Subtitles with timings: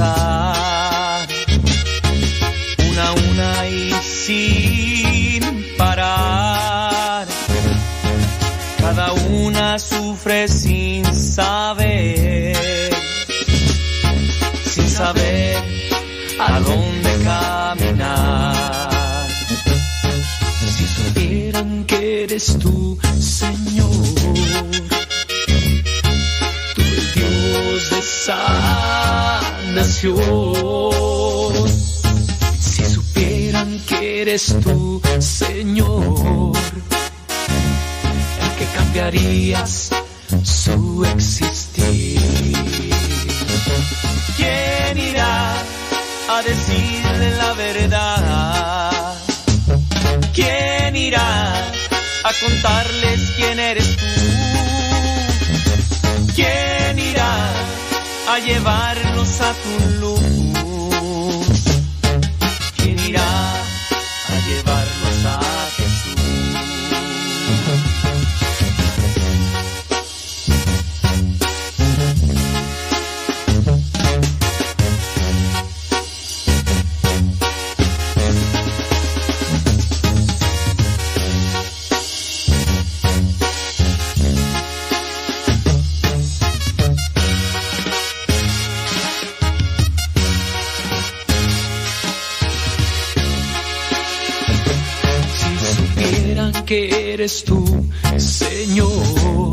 [0.00, 1.26] una
[3.08, 7.26] a una y sin parar.
[8.78, 12.56] Cada una sufre sin saber,
[14.64, 15.56] sin saber
[16.40, 19.28] a dónde caminar.
[20.76, 23.90] Si supieran que eres tú, Señor,
[26.74, 28.02] tú el Dios de
[32.60, 36.52] Si supieran que eres tú, Señor,
[38.42, 39.88] el que cambiarías
[40.42, 42.20] su existir.
[44.36, 45.54] ¿Quién irá
[46.28, 49.14] a decirle la verdad?
[50.34, 51.56] ¿Quién irá
[52.24, 54.04] a contarles quién eres tú?
[56.34, 57.54] ¿Quién irá
[58.28, 59.03] a llevarnos
[59.38, 60.53] tu luz?
[96.64, 99.52] Que eres tú, Señor,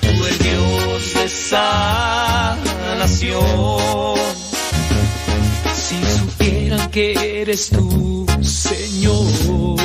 [0.00, 2.58] tú el Dios de sanación.
[5.74, 9.76] Si supieran que eres tú, Señor,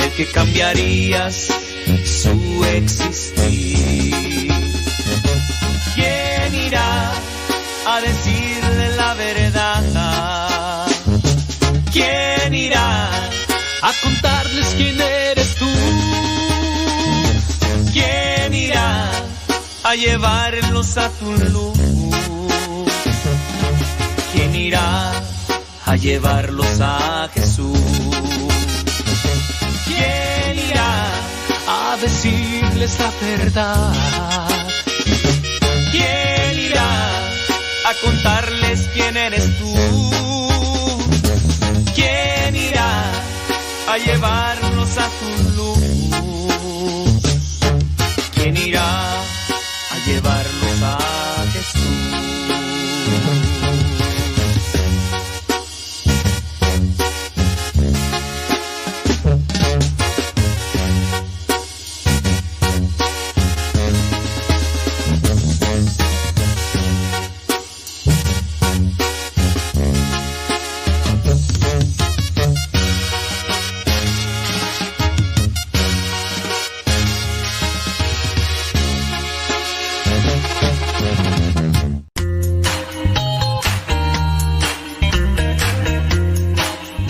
[0.00, 1.48] el que cambiarías
[2.04, 4.50] su existir.
[5.94, 7.12] ¿Quién irá
[7.86, 8.61] a decirle
[13.82, 15.68] a contarles quién eres tú?
[17.92, 19.10] ¿Quién irá
[19.82, 21.78] a llevarlos a tu luz?
[24.32, 25.12] ¿Quién irá
[25.84, 27.78] a llevarlos a Jesús?
[29.86, 31.04] ¿Quién irá
[31.66, 33.92] a decirles la verdad?
[35.90, 37.18] ¿Quién irá
[37.90, 40.51] a contarles quién eres tú?
[43.92, 45.51] A llevarnos a tu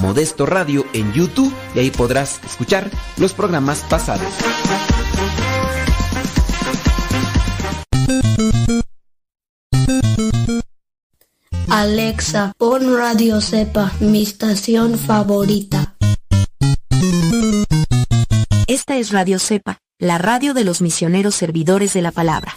[0.00, 4.32] Modesto Radio en YouTube y ahí podrás escuchar los programas pasados.
[11.68, 15.96] Alexa, pon Radio Cepa, mi estación favorita.
[18.66, 22.54] Esta es Radio Cepa, la radio de los misioneros servidores de la palabra.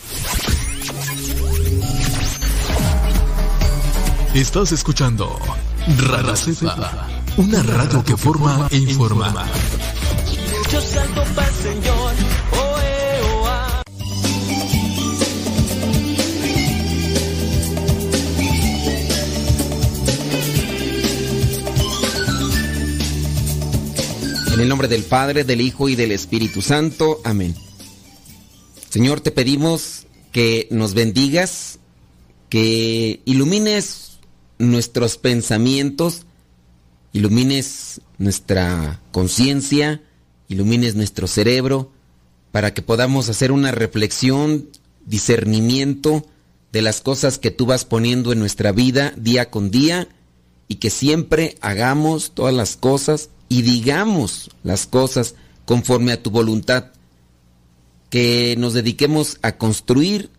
[4.33, 5.39] Estás escuchando
[5.87, 9.33] Radio Cepa, una radio que forma e informa.
[10.71, 12.15] Yo salto pa'l Señor.
[24.53, 27.19] En el nombre del Padre, del Hijo y del Espíritu Santo.
[27.25, 27.53] Amén.
[28.89, 31.79] Señor, te pedimos que nos bendigas,
[32.47, 34.19] que ilumines
[34.57, 36.25] nuestros pensamientos,
[37.15, 40.03] ilumines nuestra conciencia,
[40.49, 41.93] ilumines nuestro cerebro,
[42.51, 44.67] para que podamos hacer una reflexión,
[45.05, 46.25] discernimiento
[46.73, 50.09] de las cosas que tú vas poniendo en nuestra vida día con día
[50.67, 56.91] y que siempre hagamos todas las cosas y digamos las cosas conforme a tu voluntad.
[58.09, 60.31] Que nos dediquemos a construir,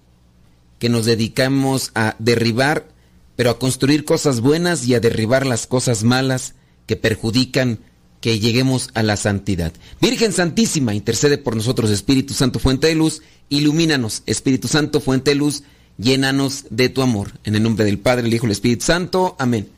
[0.79, 2.87] que nos dedicamos a derribar,
[3.35, 6.55] pero a construir cosas buenas y a derribar las cosas malas
[6.87, 7.79] que perjudican
[8.21, 9.73] que lleguemos a la santidad.
[10.01, 15.37] Virgen Santísima, intercede por nosotros, Espíritu Santo, fuente de luz, ilumínanos, Espíritu Santo, fuente de
[15.37, 15.63] luz,
[15.99, 17.33] llénanos de tu amor.
[17.45, 19.37] En el nombre del Padre, el Hijo y el Espíritu Santo.
[19.39, 19.69] Amén.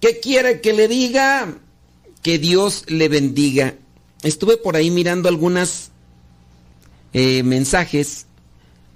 [0.00, 1.54] ¿Qué quiere que le diga?
[2.22, 3.76] Que Dios le bendiga.
[4.22, 5.90] Estuve por ahí mirando algunas
[7.12, 8.26] eh, mensajes,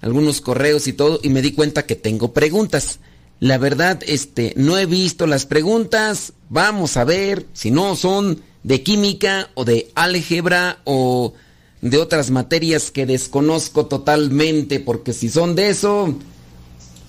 [0.01, 2.99] algunos correos y todo, y me di cuenta que tengo preguntas.
[3.39, 6.33] La verdad, este, no he visto las preguntas.
[6.49, 11.33] Vamos a ver si no son de química o de álgebra o
[11.81, 16.15] de otras materias que desconozco totalmente, porque si son de eso,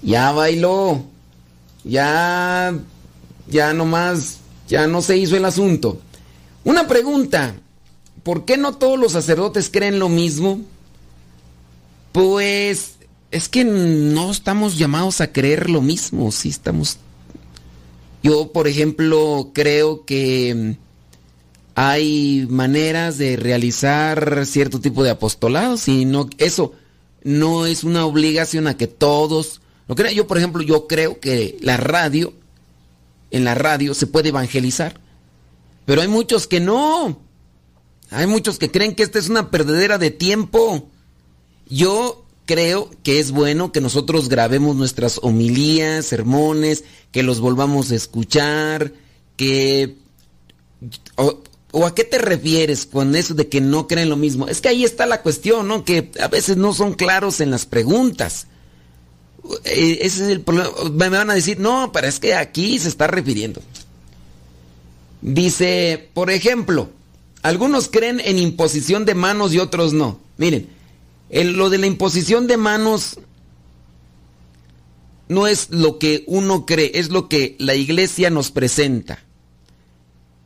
[0.02, 1.02] ya bailó,
[1.84, 2.78] ya,
[3.46, 4.38] ya nomás,
[4.68, 6.00] ya no se hizo el asunto.
[6.64, 7.54] Una pregunta,
[8.22, 10.60] ¿por qué no todos los sacerdotes creen lo mismo?
[12.12, 12.97] Pues
[13.30, 16.98] es que no estamos llamados a creer lo mismo, sí estamos...
[18.22, 20.76] Yo, por ejemplo, creo que
[21.74, 26.72] hay maneras de realizar cierto tipo de apostolados y no, eso
[27.22, 30.14] no es una obligación a que todos lo crean.
[30.14, 32.32] Yo, por ejemplo, yo creo que la radio,
[33.30, 35.00] en la radio se puede evangelizar,
[35.86, 37.20] pero hay muchos que no.
[38.10, 40.88] Hay muchos que creen que esta es una perdedera de tiempo.
[41.68, 47.94] Yo creo que es bueno que nosotros grabemos nuestras homilías, sermones, que los volvamos a
[47.94, 48.94] escuchar,
[49.36, 49.96] que...
[51.16, 54.48] O, a qué te refieres con eso de que no creen lo mismo?
[54.48, 55.84] Es que ahí está la cuestión, ¿no?
[55.84, 58.46] Que a veces no son claros en las preguntas.
[59.64, 60.70] Eh, ese es el problema.
[60.90, 63.60] Me van a decir, no, pero es que aquí se está refiriendo.
[65.20, 66.88] Dice, por ejemplo,
[67.42, 70.18] algunos creen en imposición de manos y otros no.
[70.38, 70.77] Miren,
[71.30, 73.18] lo de la imposición de manos
[75.28, 79.22] no es lo que uno cree, es lo que la iglesia nos presenta.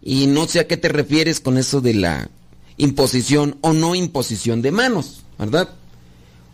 [0.02, 2.29] Y no sé a qué te refieres con eso de la
[2.76, 5.69] imposición o no imposición de manos, ¿verdad?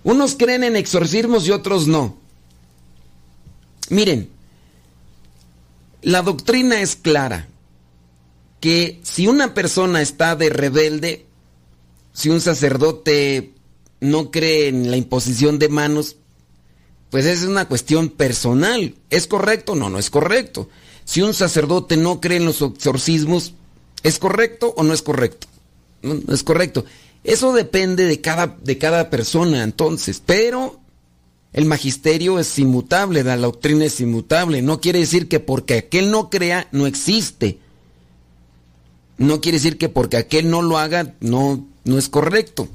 [0.04, 2.18] Unos creen en exorcismos y otros no.
[3.88, 4.28] Miren,
[6.02, 7.48] la doctrina es clara,
[8.60, 11.26] que si una persona está de rebelde,
[12.12, 13.54] si un sacerdote
[14.00, 16.16] no cree en la imposición de manos,
[17.10, 18.94] pues es una cuestión personal.
[19.10, 19.74] ¿Es correcto?
[19.74, 20.68] No, no es correcto.
[21.04, 23.54] Si un sacerdote no cree en los exorcismos,
[24.02, 25.46] ¿es correcto o no es correcto?
[26.02, 26.84] No, es correcto.
[27.24, 30.22] Eso depende de cada, de cada persona, entonces.
[30.24, 30.78] Pero
[31.52, 34.62] el magisterio es inmutable, la doctrina es inmutable.
[34.62, 37.58] No quiere decir que porque aquel no crea, no existe.
[39.16, 42.68] No quiere decir que porque aquel no lo haga, no, no es correcto.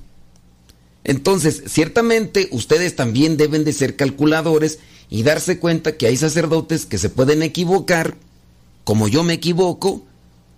[1.04, 4.80] Entonces, ciertamente ustedes también deben de ser calculadores
[5.10, 8.16] y darse cuenta que hay sacerdotes que se pueden equivocar,
[8.84, 10.04] como yo me equivoco,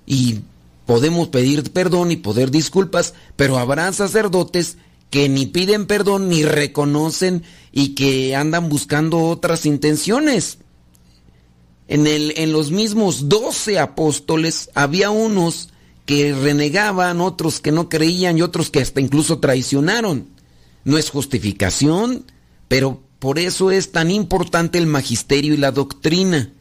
[0.05, 0.41] y
[0.85, 4.77] podemos pedir perdón y poder disculpas, pero habrá sacerdotes
[5.09, 10.59] que ni piden perdón ni reconocen y que andan buscando otras intenciones.
[11.87, 15.69] En, el, en los mismos doce apóstoles había unos
[16.05, 20.34] que renegaban, otros que no creían y otros que hasta incluso traicionaron
[20.85, 22.25] no es justificación,
[22.67, 26.51] pero por eso es tan importante el magisterio y la doctrina.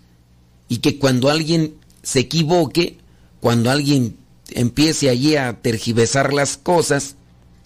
[0.69, 2.99] Y que cuando alguien se equivoque,
[3.41, 4.17] cuando alguien
[4.51, 7.17] empiece allí a tergiversar las cosas,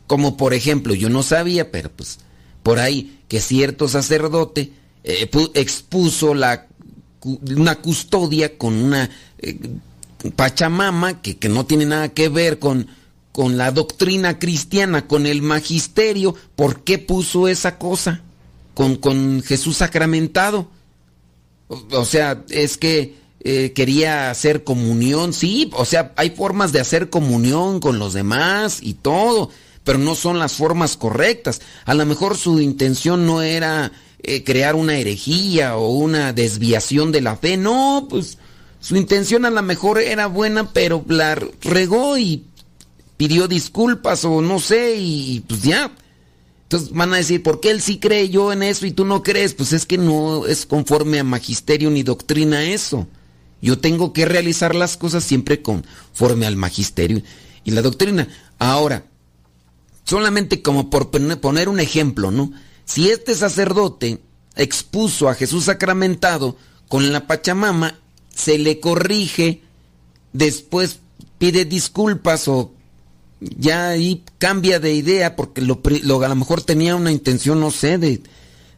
[0.07, 2.19] como por ejemplo, yo no sabía, pero pues
[2.63, 4.73] por ahí que cierto sacerdote
[5.05, 6.67] eh, expuso la,
[7.23, 9.59] una custodia con una eh,
[10.35, 12.89] pachamama que, que no tiene nada que ver con,
[13.39, 18.21] con la doctrina cristiana, con el magisterio, ¿por qué puso esa cosa?
[18.75, 20.69] Con, con Jesús sacramentado.
[21.69, 23.15] O, sea, es que
[23.45, 28.81] eh, quería hacer comunión, sí, o sea, hay formas de hacer comunión con los demás
[28.83, 29.51] y todo,
[29.85, 31.61] pero no son las formas correctas.
[31.85, 37.21] A lo mejor su intención no era eh, crear una herejía o una desviación de
[37.21, 38.37] la fe, no, pues
[38.81, 42.48] su intención a lo mejor era buena, pero la regó y
[43.19, 45.93] pidió disculpas o no sé y, pues ya.
[46.63, 49.23] Entonces van a decir, ¿por qué él sí cree yo en eso y tú no
[49.23, 49.53] crees?
[49.53, 53.07] Pues es que no es conforme a magisterio ni doctrina eso.
[53.61, 57.23] Yo tengo que realizar las cosas siempre conforme al magisterio
[57.65, 58.29] y la doctrina.
[58.59, 59.05] Ahora,
[60.05, 62.53] solamente como por poner un ejemplo, ¿no?
[62.85, 64.21] Si este sacerdote
[64.55, 66.57] expuso a Jesús sacramentado
[66.89, 67.99] con la Pachamama,
[68.33, 69.63] se le corrige,
[70.33, 71.01] después
[71.39, 72.73] pide disculpas o
[73.41, 75.81] ya ahí cambia de idea porque lo,
[76.25, 78.21] a lo mejor tenía una intención, no sé, de,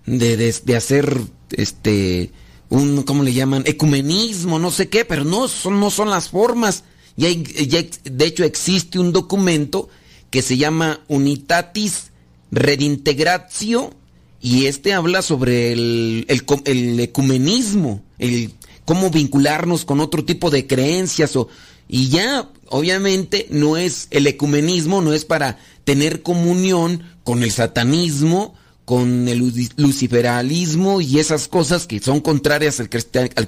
[0.07, 2.31] de, hacer este
[2.69, 3.63] un, ¿cómo le llaman?
[3.67, 6.85] Ecumenismo, no sé qué, pero no son, no son las formas.
[7.17, 9.89] Ya, ya, de hecho existe un documento
[10.31, 12.11] que se llama Unitatis
[12.51, 13.93] Redintegratio
[14.41, 18.53] y este habla sobre el, el, el ecumenismo, el
[18.85, 21.49] cómo vincularnos con otro tipo de creencias o
[21.93, 28.55] y ya, obviamente, no es el ecumenismo, no es para tener comunión con el satanismo,
[28.85, 32.89] con el luciferalismo y esas cosas que son contrarias al,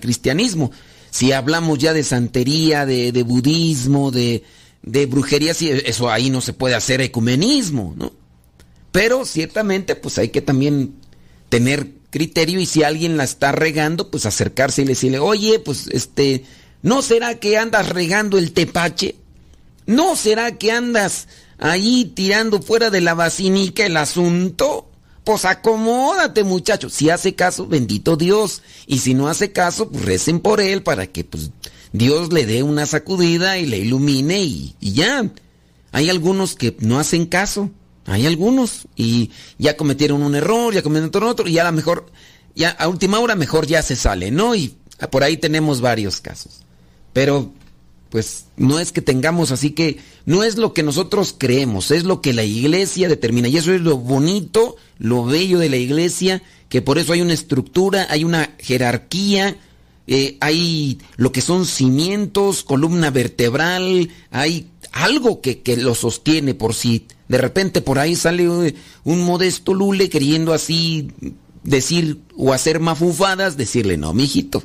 [0.00, 0.71] cristianismo.
[1.11, 4.45] Si hablamos ya de santería, de, budismo, de,
[4.83, 8.12] de brujería, eso ahí no se puede hacer ecumenismo, ¿no?
[8.93, 10.95] Pero ciertamente, pues hay que también
[11.49, 16.45] tener criterio y si alguien la está regando, pues acercarse y decirle, oye, pues este,
[16.83, 19.15] ¿No será que andas regando el tepache?
[19.87, 24.89] ¿No será que andas ahí tirando fuera de la vacinica el asunto?
[25.23, 26.91] Pues acomódate, muchacho.
[26.91, 28.62] Si hace caso, bendito Dios.
[28.87, 31.51] Y si no hace caso, pues recen por él para que pues,
[31.93, 35.31] Dios le dé una sacudida y le ilumine y, ya.
[35.93, 37.71] Hay algunos que no hacen caso.
[38.07, 38.89] Hay algunos.
[38.97, 42.07] Y ya cometieron un error, ya cometieron otro, y a lo mejor,
[42.57, 44.57] ya a última hora mejor ya se sale, ¿no?
[44.57, 44.75] Y
[45.11, 46.65] por ahí tenemos varios casos.
[47.12, 47.52] Pero
[48.12, 52.21] pues no es que tengamos así que no es lo que nosotros creemos, es lo
[52.21, 56.83] que la iglesia determina y eso es lo bonito, lo bello de la iglesia, que
[56.83, 59.57] por eso hay una estructura, hay una jerarquía,
[60.07, 66.75] eh, hay lo que son cimientos, columna vertebral, hay algo que, que, lo sostiene por
[66.75, 71.12] si de repente por ahí sale un, modesto lule queriendo así
[71.62, 74.62] decir o hacer mafufadas, decirle no, mijito.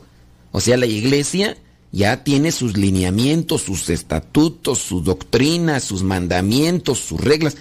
[0.51, 1.55] O sea, la iglesia
[1.97, 7.57] ya tiene sus lineamientos, sus estatutos, sus doctrinas, sus mandamientos, sus reglas.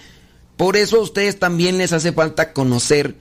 [0.58, 3.16] Por eso a ustedes también les hace falta conocer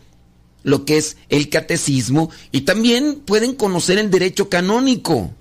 [0.63, 5.31] lo que es el catecismo y también pueden conocer el derecho canónico.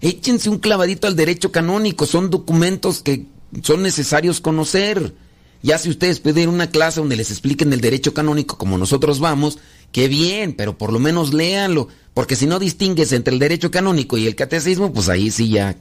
[0.00, 3.26] Échense un clavadito al derecho canónico, son documentos que
[3.62, 5.14] son necesarios conocer.
[5.62, 9.58] Ya si ustedes pueden una clase donde les expliquen el derecho canónico como nosotros vamos,
[9.94, 11.86] qué bien, pero por lo menos léanlo.
[12.14, 15.76] Porque si no distingues entre el derecho canónico y el catecismo, pues ahí sí ya.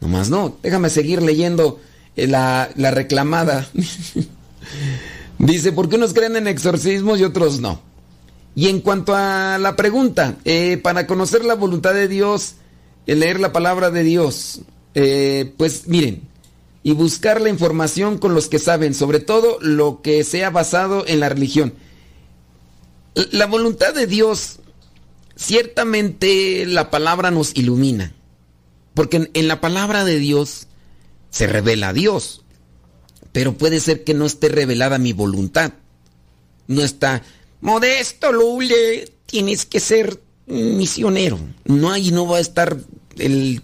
[0.00, 0.56] Nomás no.
[0.62, 1.78] Déjame seguir leyendo
[2.16, 3.68] eh, la, reclamada.
[5.38, 7.82] Dice, ¿por qué unos creen en exorcismos y otros no?
[8.54, 12.54] Y en cuanto a la pregunta, eh, para conocer la voluntad de Dios,
[13.04, 14.62] leer la palabra de Dios,
[14.94, 16.22] eh, pues miren,
[16.82, 21.20] y buscar la información con los que saben, sobre todo lo que sea basado en
[21.20, 21.74] la religión.
[23.14, 24.60] La voluntad de Dios
[25.40, 28.12] Ciertamente la palabra nos ilumina,
[28.92, 30.66] porque en, la palabra de Dios
[31.30, 32.42] se revela a Dios,
[33.32, 35.72] pero puede ser que no esté revelada mi voluntad.
[36.66, 37.22] No está,
[37.62, 41.40] modesto Lule, tienes que ser misionero.
[41.64, 42.76] No hay, no va a estar
[43.16, 43.62] el,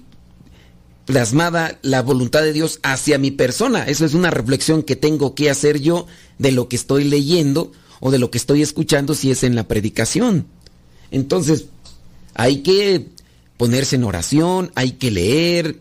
[1.04, 3.84] plasmada la voluntad de Dios hacia mi persona.
[3.84, 6.06] Eso es una reflexión que tengo que hacer yo
[6.38, 9.68] de lo que estoy leyendo o de lo que estoy escuchando si es en la
[9.68, 10.46] predicación.
[11.10, 11.66] Entonces,
[12.34, 13.06] hay que
[13.56, 15.80] ponerse en oración, hay que leer.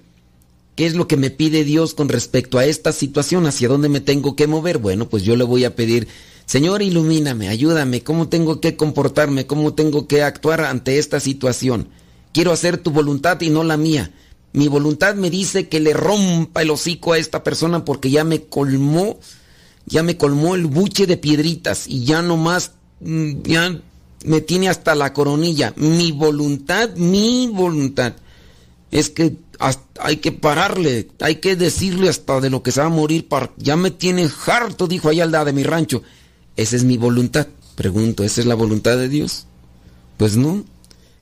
[0.76, 3.46] ¿Qué es lo que me pide Dios con respecto a esta situación?
[3.46, 4.78] ¿Hacia dónde me tengo que mover?
[4.78, 6.08] Bueno, pues yo le voy a pedir,
[6.46, 9.48] Señor, ilumíname, ayúdame, ¿cómo tengo que comportarme?
[9.48, 11.88] ¿Cómo tengo que actuar ante esta situación?
[12.34, 14.12] Quiero hacer tu voluntad y no la mía.
[14.52, 18.44] Mi voluntad me dice que le rompa el hocico a esta persona porque ya me
[18.44, 19.20] colmó,
[19.86, 23.82] ya me colmó el buche de piedritas y ya no más, mm, ya
[24.26, 25.74] me tiene hasta la coronilla.
[25.78, 28.14] Mi voluntad, mi voluntad.
[28.92, 29.36] Es que
[30.00, 33.28] hay que pararle, hay que decirle hasta de lo que se va a morir.
[33.58, 36.02] ya me tiene harto, dijo allá al lado de mi rancho.
[36.56, 37.48] Esa es mi voluntad.
[37.76, 39.46] Pregunto, ¿esa es la voluntad de Dios?
[40.18, 40.64] Pues no.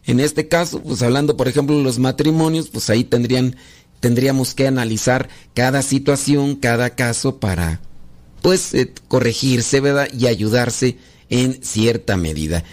[0.06, 3.56] En este caso, pues hablando por ejemplo de los matrimonios, pues ahí tendrían,
[4.00, 7.80] tendríamos que analizar cada situación, cada caso para,
[8.44, 10.08] pues, eh, corregirse, ¿verdad?
[10.14, 10.98] Y ayudarse
[11.32, 12.64] en cierta medida.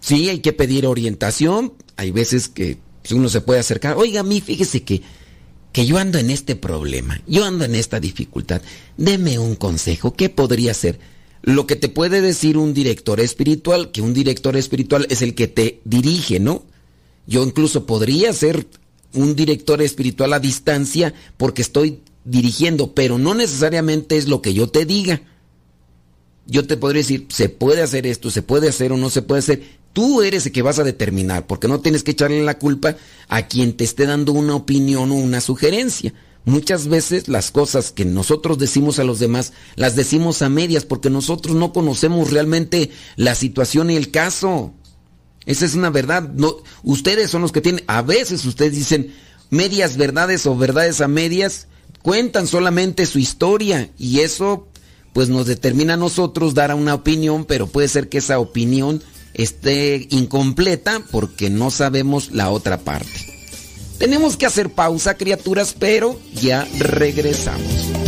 [0.00, 1.72] Sí, hay que pedir orientación.
[1.96, 2.76] Hay veces que
[3.10, 3.96] uno se puede acercar.
[3.96, 5.00] Oiga, a mí, fíjese que,
[5.72, 8.60] que yo ando en este problema, yo ando en esta dificultad.
[8.98, 10.98] Deme un consejo, ¿qué podría ser?
[11.42, 15.48] lo que te puede decir un director espiritual, que un director espiritual es el que
[15.48, 16.64] te dirige, ¿no?
[17.26, 18.66] Yo incluso podría ser
[19.14, 24.68] un director espiritual a distancia porque estoy dirigiendo, pero no necesariamente es lo que yo
[24.68, 25.22] te diga.
[26.46, 29.40] Yo te podría decir, se puede hacer esto, se puede hacer o no se puede
[29.40, 29.62] hacer.
[29.92, 32.96] Tú eres el que vas a determinar, porque no tienes que echarle la culpa
[33.28, 36.14] a quien te esté dando una opinión o una sugerencia.
[36.44, 41.10] Muchas veces las cosas que nosotros decimos a los demás las decimos a medias porque
[41.10, 44.72] nosotros no conocemos realmente la situación y el caso.
[45.44, 46.30] Esa es una verdad.
[46.34, 49.12] No, ustedes son los que tienen, a veces ustedes dicen
[49.50, 51.68] medias verdades o verdades a medias,
[52.08, 54.66] cuentan solamente su historia y eso
[55.12, 59.02] pues nos determina a nosotros dar una opinión, pero puede ser que esa opinión
[59.34, 63.12] esté incompleta porque no sabemos la otra parte.
[63.98, 68.07] Tenemos que hacer pausa, criaturas, pero ya regresamos.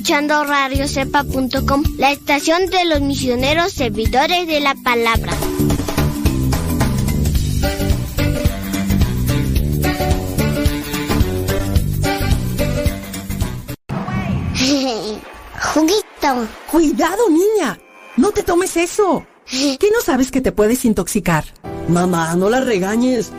[0.00, 5.34] Escuchando radiocepa.com, la estación de los misioneros servidores de la palabra.
[15.74, 16.48] Juguito.
[16.70, 17.78] Cuidado, niña.
[18.16, 19.26] No te tomes eso.
[19.50, 21.44] ¿Qué no sabes que te puedes intoxicar?
[21.88, 23.32] Mamá, no la regañes.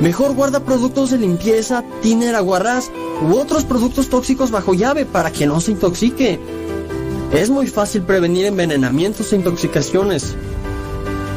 [0.00, 2.90] Mejor guarda productos de limpieza, tiner, aguarrás
[3.22, 6.38] u otros productos tóxicos bajo llave para que no se intoxique.
[7.32, 10.34] Es muy fácil prevenir envenenamientos e intoxicaciones.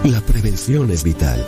[0.03, 1.43] La prevención es vital.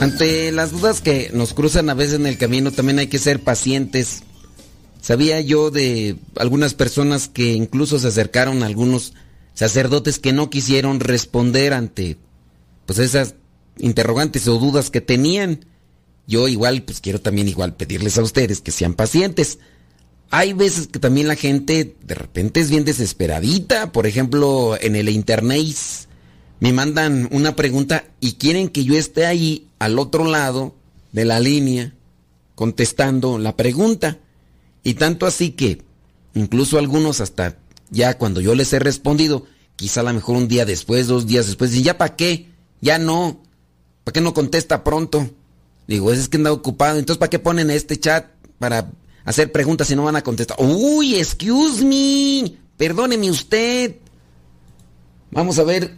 [0.00, 3.38] Ante las dudas que nos cruzan a veces en el camino, también hay que ser
[3.40, 4.22] pacientes.
[5.02, 9.12] Sabía yo de algunas personas que incluso se acercaron a algunos
[9.52, 12.16] sacerdotes que no quisieron responder ante
[12.86, 13.34] pues esas
[13.76, 15.66] interrogantes o dudas que tenían.
[16.26, 19.58] Yo igual pues quiero también igual pedirles a ustedes que sean pacientes.
[20.30, 25.10] Hay veces que también la gente de repente es bien desesperadita, por ejemplo, en el
[25.10, 25.66] internet
[26.60, 30.74] me mandan una pregunta y quieren que yo esté ahí al otro lado
[31.12, 31.94] de la línea
[32.54, 34.18] contestando la pregunta.
[34.82, 35.82] Y tanto así que
[36.34, 37.56] incluso algunos hasta
[37.90, 39.46] ya cuando yo les he respondido,
[39.76, 42.50] quizá a lo mejor un día después, dos días después, dicen, ¿ya para qué?
[42.82, 43.40] Ya no.
[44.04, 45.30] ¿Para qué no contesta pronto?
[45.86, 46.98] Digo, es que anda ocupado.
[46.98, 48.26] Entonces, ¿para qué ponen este chat
[48.58, 48.92] para
[49.24, 50.58] hacer preguntas si no van a contestar?
[50.60, 52.54] Uy, excuse me.
[52.76, 53.96] Perdóneme usted.
[55.30, 55.96] Vamos a ver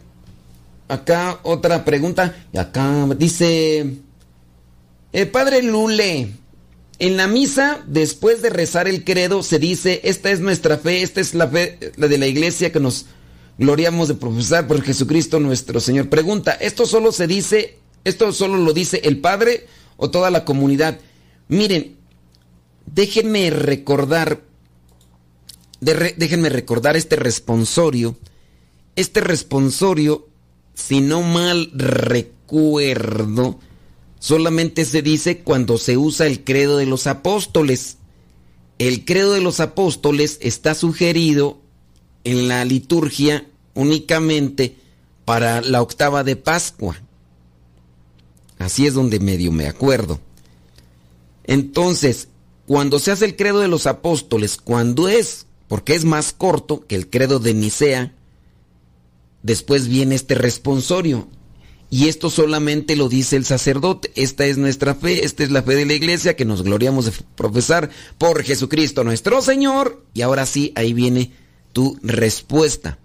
[0.93, 2.47] acá otra pregunta.
[2.53, 3.97] Y acá dice,
[5.13, 6.29] eh, padre Lule,
[6.99, 11.21] en la misa, después de rezar el credo, se dice, esta es nuestra fe, esta
[11.21, 13.07] es la fe la de la iglesia que nos
[13.59, 16.09] gloriamos de profesar por Jesucristo nuestro Señor.
[16.09, 20.99] Pregunta, ¿esto solo se dice, esto solo lo dice el padre o toda la comunidad?
[21.49, 21.97] Miren,
[22.87, 24.43] déjenme recordar,
[25.81, 28.17] déjenme recordar este responsorio.
[28.95, 30.29] Este responsorio
[30.75, 33.59] si no mal recuerdo,
[34.19, 37.99] solamente se dice cuando se usa el credo de los apóstoles.
[38.79, 41.61] El credo de los apóstoles está sugerido
[42.25, 44.77] en la liturgia únicamente
[45.25, 47.01] para la octava de Pascua.
[48.59, 50.21] Así es donde medio me acuerdo.
[51.45, 52.29] Entonces,
[52.67, 56.95] cuando se hace el credo de los apóstoles, cuando es, porque es más corto que
[56.95, 58.15] el credo de Nicea,
[59.43, 61.29] Después viene este responsorio.
[61.91, 64.11] Y esto solamente lo dice el sacerdote.
[64.15, 67.13] Esta es nuestra fe, esta es la fe de la iglesia que nos gloriamos de
[67.37, 70.03] profesar por Jesucristo nuestro Señor.
[70.15, 71.33] Y ahora sí, ahí viene
[71.75, 72.99] tu respuesta.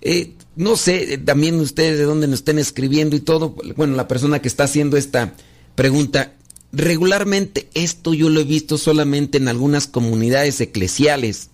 [0.00, 3.54] Eh, no sé, eh, también ustedes de dónde nos estén escribiendo y todo.
[3.76, 5.34] Bueno, la persona que está haciendo esta
[5.76, 6.34] pregunta,
[6.72, 11.50] regularmente esto yo lo he visto solamente en algunas comunidades eclesiales.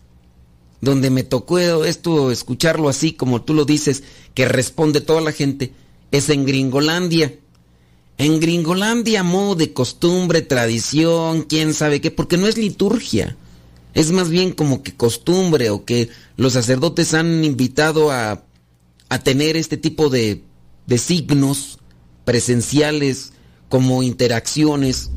[0.80, 4.02] Donde me tocó esto, escucharlo así como tú lo dices,
[4.34, 5.72] que responde toda la gente,
[6.10, 7.34] es en Gringolandia.
[8.16, 13.36] En Gringolandia, modo de costumbre, tradición, quién sabe qué, porque no es liturgia.
[13.94, 18.44] Es más bien como que costumbre o que los sacerdotes han invitado a,
[19.08, 20.42] a tener este tipo de,
[20.86, 21.78] de signos
[22.24, 23.32] presenciales
[23.68, 25.10] como interacciones.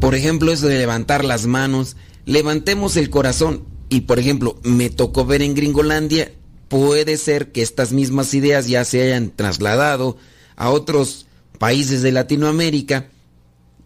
[0.00, 1.96] Por ejemplo, eso de levantar las manos.
[2.24, 3.64] Levantemos el corazón.
[3.88, 6.32] Y por ejemplo, me tocó ver en Gringolandia,
[6.68, 10.16] puede ser que estas mismas ideas ya se hayan trasladado
[10.56, 11.26] a otros
[11.58, 13.08] países de Latinoamérica.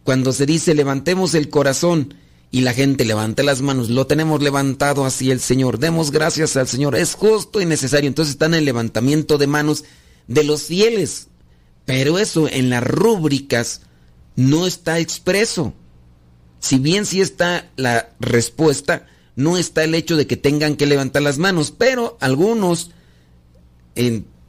[0.04, 2.14] Cuando se dice levantemos el corazón
[2.50, 5.78] y la gente levanta las manos, lo tenemos levantado así el Señor.
[5.78, 6.96] Demos gracias al Señor.
[6.96, 8.08] Es justo y necesario.
[8.08, 9.84] Entonces está en el levantamiento de manos
[10.26, 11.28] de los fieles.
[11.84, 13.82] Pero eso en las rúbricas
[14.36, 15.72] no está expreso.
[16.58, 21.22] Si bien sí está la respuesta, no está el hecho de que tengan que levantar
[21.22, 22.90] las manos, pero algunos,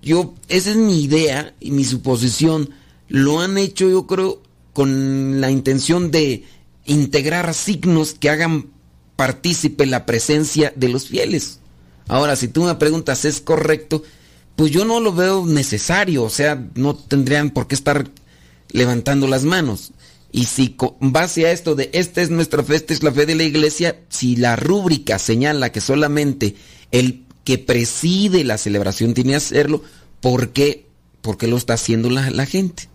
[0.01, 2.69] yo, esa es mi idea y mi suposición,
[3.07, 4.41] lo han hecho yo creo
[4.73, 6.43] con la intención de
[6.85, 8.67] integrar signos que hagan
[9.15, 11.59] partícipe la presencia de los fieles.
[12.07, 14.03] Ahora, si tú me preguntas, ¿es correcto?
[14.55, 18.09] Pues yo no lo veo necesario, o sea, no tendrían por qué estar
[18.69, 19.91] levantando las manos.
[20.35, 23.27] Y si con base a esto de esta es nuestra fe, esta es la fe
[23.27, 26.55] de la iglesia, si la rúbrica señala que solamente
[26.89, 29.83] el que preside la celebración tiene que hacerlo,
[30.21, 30.87] ¿por qué?
[31.21, 32.89] Porque lo está haciendo la, la gente.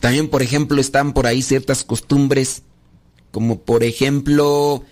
[0.00, 2.62] También, por ejemplo, están por ahí ciertas costumbres,
[3.30, 4.84] como por ejemplo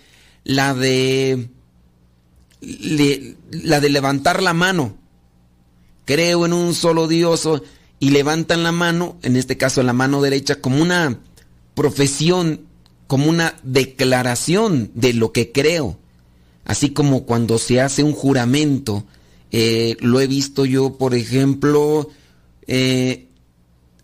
[0.45, 1.49] la de
[2.61, 4.95] la de levantar la mano.
[6.05, 7.45] Creo en un solo Dios
[8.03, 11.21] y levantan la mano, en este caso la mano derecha, como una
[11.73, 12.59] profesión,
[13.07, 15.97] como una declaración de lo que creo.
[16.65, 19.05] Así como cuando se hace un juramento,
[19.53, 22.09] eh, lo he visto yo, por ejemplo,
[22.67, 23.29] eh,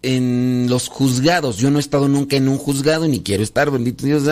[0.01, 1.57] en los juzgados.
[1.57, 4.23] Yo no he estado nunca en un juzgado, ni quiero estar, bendito Dios,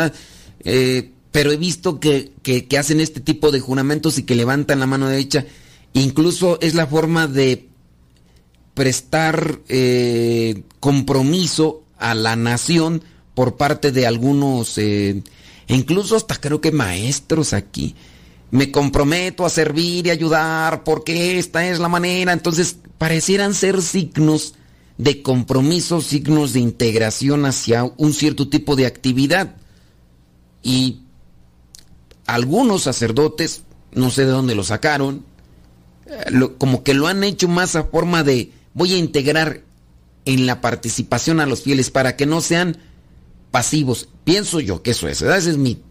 [0.61, 4.87] eh, pero he visto que, que hacen este tipo de juramentos y que levantan la
[4.87, 5.45] mano derecha.
[5.91, 7.67] Incluso es la forma de
[8.77, 15.23] prestar eh, compromiso a la nación por parte de algunos, eh,
[15.67, 17.95] incluso hasta creo que maestros aquí.
[18.51, 22.33] Me comprometo a servir y ayudar porque esta es la manera.
[22.33, 24.53] Entonces, parecieran ser signos
[24.99, 29.55] de compromiso, signos de integración hacia un cierto tipo de actividad.
[30.61, 31.01] Y
[32.27, 35.25] algunos sacerdotes, no sé de dónde lo sacaron,
[36.05, 39.63] eh, como que lo han hecho más a forma de voy a integrar
[40.25, 42.77] en la participación a los fieles para que no sean
[43.49, 44.07] pasivos.
[44.23, 45.81] Pienso yo que eso es, Esa es mi,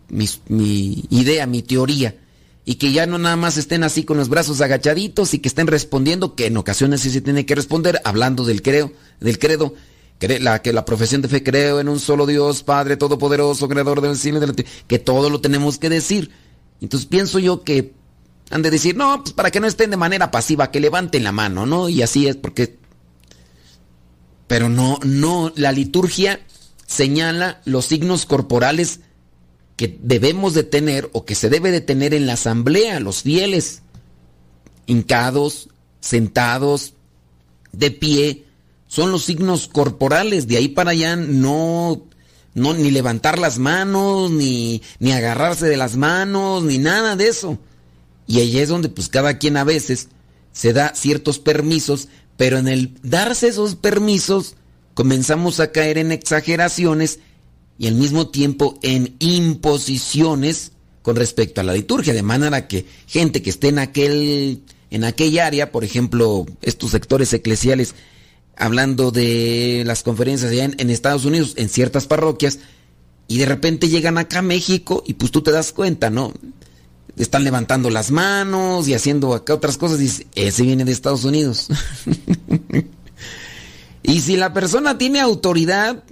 [1.10, 2.16] idea, mi teoría.
[2.64, 5.66] Y que ya no nada más estén así con los brazos agachaditos y que estén
[5.66, 9.74] respondiendo, que en ocasiones sí se tiene que responder, hablando del creo, del credo,
[10.20, 10.38] que
[10.72, 14.40] la profesión de fe creo en un solo Dios, Padre Todopoderoso, Creador del cielo y
[14.42, 16.30] de la tierra, que todo lo tenemos que decir.
[16.80, 17.94] Entonces pienso yo que
[18.50, 21.32] han de decir, no, pues para que no estén de manera pasiva, que levanten la
[21.32, 21.88] mano, ¿no?
[21.88, 22.78] Y así es, porque...
[24.46, 26.40] Pero no, no, la liturgia
[26.86, 29.00] señala los signos corporales
[29.74, 33.82] que debemos de tener o que se debe de tener en la asamblea, los fieles,
[34.86, 35.68] hincados,
[36.00, 36.94] sentados,
[37.72, 38.44] de pie,
[38.86, 42.04] son los signos corporales, de ahí para allá no,
[42.54, 47.58] no ni levantar las manos, ni, ni agarrarse de las manos, ni nada de eso.
[48.26, 50.08] Y ahí es donde pues cada quien a veces
[50.52, 54.56] se da ciertos permisos, pero en el darse esos permisos
[54.94, 57.20] comenzamos a caer en exageraciones
[57.78, 63.42] y al mismo tiempo en imposiciones con respecto a la liturgia, de manera que gente
[63.42, 67.94] que esté en aquel en aquella área, por ejemplo, estos sectores eclesiales
[68.56, 72.60] hablando de las conferencias allá en, en Estados Unidos, en ciertas parroquias,
[73.28, 76.32] y de repente llegan acá a México y pues tú te das cuenta, ¿no?
[77.16, 79.98] Están levantando las manos y haciendo acá otras cosas.
[79.98, 81.68] Dice, ese viene de Estados Unidos.
[84.02, 86.04] y si la persona tiene autoridad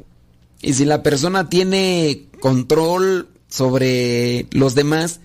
[0.60, 5.20] y si la persona tiene control sobre los demás,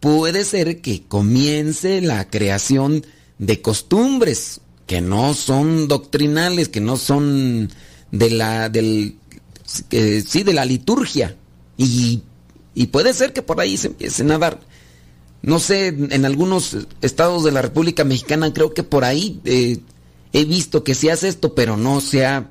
[0.00, 3.04] puede ser que comience la creación
[3.38, 7.70] de costumbres que no son doctrinales, que no son
[8.10, 9.16] de la del
[9.64, 11.36] sí de la liturgia
[11.76, 12.22] y,
[12.74, 14.60] y puede ser que por ahí se empiecen a dar
[15.44, 19.78] no sé, en algunos estados de la República Mexicana creo que por ahí eh,
[20.32, 22.48] he visto que se hace esto, pero no se ha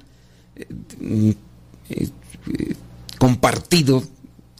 [0.55, 1.33] eh,
[1.89, 2.09] eh,
[3.17, 4.03] compartido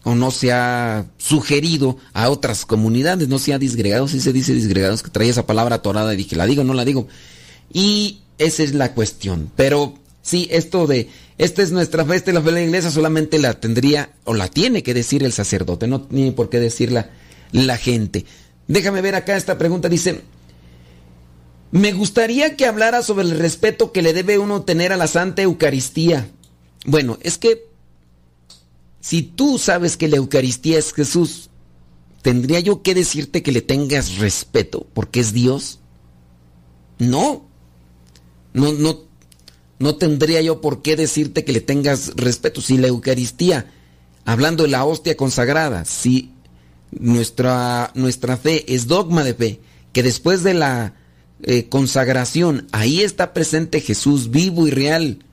[0.04, 4.56] o no se ha sugerido a otras comunidades, no se ha disgregado, si se dice
[4.56, 7.08] disgregados, que traía esa palabra atorada y dije, ¿la digo no la digo?
[7.72, 9.52] Y esa es la cuestión.
[9.56, 9.94] Pero
[10.24, 13.38] sí, esto de, esta es nuestra fe, esta es la fe de la iglesia, solamente
[13.38, 17.12] la tendría o la tiene que decir el sacerdote, no tiene por qué decirla
[17.54, 18.26] la gente.
[18.68, 20.22] Déjame ver acá esta pregunta, dice,
[21.72, 25.42] me gustaría que hablara sobre el respeto que le debe uno tener a la Santa
[25.42, 26.30] Eucaristía.
[26.86, 27.68] Bueno, es que
[29.00, 31.50] si tú sabes que la Eucaristía es Jesús,
[32.22, 35.80] ¿tendría yo que decirte que le tengas respeto porque es Dios?
[37.00, 37.46] No.
[38.54, 39.00] No, no,
[39.80, 42.62] no tendría yo por qué decirte que le tengas respeto.
[42.62, 43.72] Si la Eucaristía,
[44.26, 46.32] hablando de la hostia consagrada, si
[47.00, 49.60] nuestra, nuestra fe es dogma de fe,
[49.92, 50.96] que después de la
[51.44, 55.26] eh, consagración, ahí está presente Jesús vivo y real,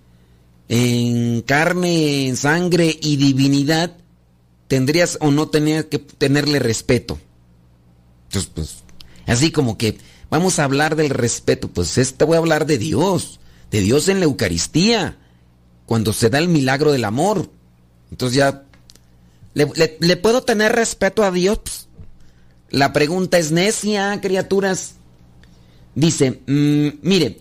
[0.69, 3.97] en carne, en sangre y divinidad,
[4.69, 7.19] tendrías o no tenías que tenerle respeto.
[8.29, 8.77] Entonces, pues,
[9.27, 9.99] así como que
[10.31, 14.21] vamos a hablar del respeto, pues esta voy a hablar de Dios, de Dios en
[14.21, 15.19] la Eucaristía,
[15.87, 17.51] cuando se da el milagro del amor.
[18.13, 18.65] Entonces ya,
[19.55, 21.59] ¿le, puedo tener respeto a Dios?
[21.59, 21.89] Pues,
[22.71, 24.95] la pregunta es necia, criaturas.
[25.95, 27.41] Dice, mm, mire,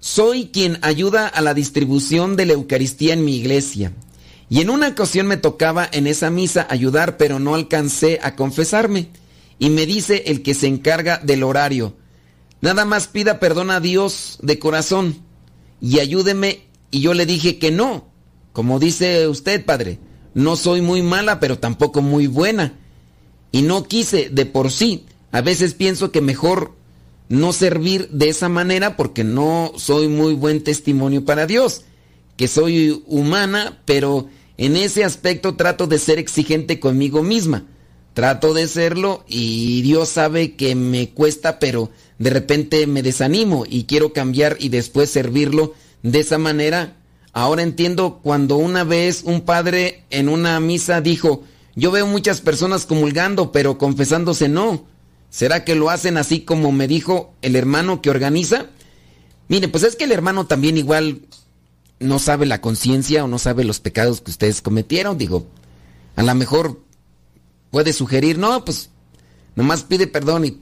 [0.00, 3.92] soy quien ayuda a la distribución de la Eucaristía en mi iglesia.
[4.48, 9.08] Y en una ocasión me tocaba en esa misa ayudar, pero no alcancé a confesarme.
[9.58, 11.94] Y me dice el que se encarga del horario,
[12.62, 15.18] nada más pida perdón a Dios de corazón
[15.80, 16.62] y ayúdeme.
[16.90, 18.10] Y yo le dije que no.
[18.52, 20.00] Como dice usted, padre,
[20.34, 22.74] no soy muy mala, pero tampoco muy buena.
[23.52, 25.06] Y no quise de por sí.
[25.32, 26.72] A veces pienso que mejor
[27.28, 31.84] no servir de esa manera porque no soy muy buen testimonio para Dios,
[32.36, 37.66] que soy humana, pero en ese aspecto trato de ser exigente conmigo misma.
[38.14, 43.84] Trato de serlo y Dios sabe que me cuesta, pero de repente me desanimo y
[43.84, 46.96] quiero cambiar y después servirlo de esa manera.
[47.32, 51.44] Ahora entiendo cuando una vez un padre en una misa dijo,
[51.76, 54.84] yo veo muchas personas comulgando, pero confesándose no.
[55.30, 58.66] ¿Será que lo hacen así como me dijo el hermano que organiza?
[59.48, 61.22] Mire, pues es que el hermano también igual
[62.00, 65.18] no sabe la conciencia o no sabe los pecados que ustedes cometieron.
[65.18, 65.46] Digo,
[66.16, 66.80] a lo mejor
[67.70, 68.90] puede sugerir, no, pues
[69.54, 70.60] nomás pide perdón y...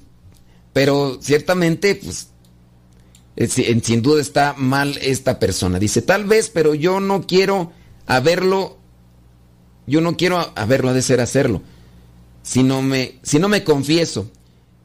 [0.75, 2.29] Pero ciertamente, pues,
[3.47, 5.79] sin duda está mal esta persona.
[5.79, 7.73] Dice, tal vez, pero yo no quiero
[8.07, 8.79] haberlo,
[9.87, 11.63] yo no quiero haberlo, de ser hacerlo.
[12.43, 14.31] Si no me, si no me confieso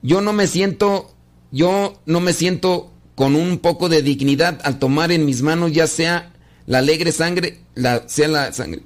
[0.04, 1.16] yo no me siento,
[1.52, 5.88] yo no me siento con un poco de dignidad al tomar en mis manos ya
[5.88, 6.34] sea
[6.68, 8.84] la alegre sangre, la, sea la sangre.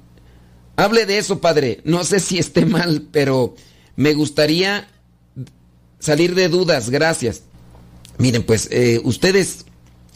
[0.76, 1.80] Hable de eso, padre.
[1.84, 3.56] No sé si esté mal, pero
[3.96, 4.86] me gustaría
[5.98, 6.88] salir de dudas.
[6.88, 7.42] Gracias.
[8.18, 9.64] Miren, pues eh, ustedes,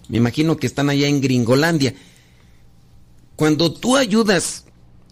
[0.08, 1.94] me imagino que están allá en Gringolandia.
[3.36, 4.64] Cuando tú ayudas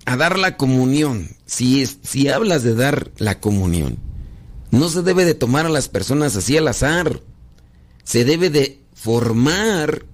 [0.04, 3.98] a dar la comunión, si, si hablas de dar la comunión,
[4.70, 7.22] no se debe de tomar a las personas así al azar.
[8.04, 10.04] Se debe de formar,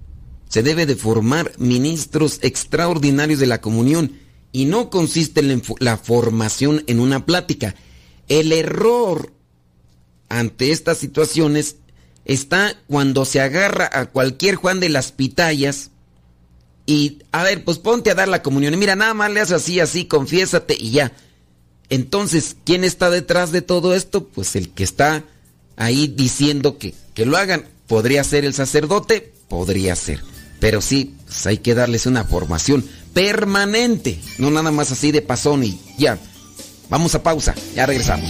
[0.49, 4.13] se debe de formar ministros extraordinarios de la comunión
[4.51, 7.75] y no consiste en la formación en una plática.
[8.27, 9.33] El error
[10.29, 11.77] ante estas situaciones
[12.27, 15.89] está cuando se agarra a cualquier Juan de las Pitayas
[16.85, 18.73] y, a ver, pues ponte a dar la comunión.
[18.73, 21.13] Y mira, nada más le haces así, así, confiésate y ya.
[21.89, 24.27] Entonces, ¿quién está detrás de todo esto?
[24.27, 25.23] Pues el que está
[25.77, 27.65] ahí diciendo que, que lo hagan.
[27.87, 29.33] ¿Podría ser el sacerdote?
[29.47, 30.21] Podría ser.
[30.59, 34.19] Pero sí, pues hay que darles una formación permanente.
[34.37, 36.17] No nada más así de pasón y ya.
[36.89, 38.29] Vamos a pausa, ya regresamos.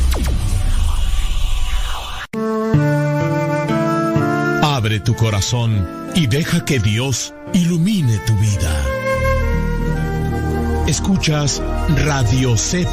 [4.99, 8.85] Tu corazón y deja que Dios ilumine tu vida.
[10.85, 11.61] Escuchas
[12.05, 12.91] Radio Cepa.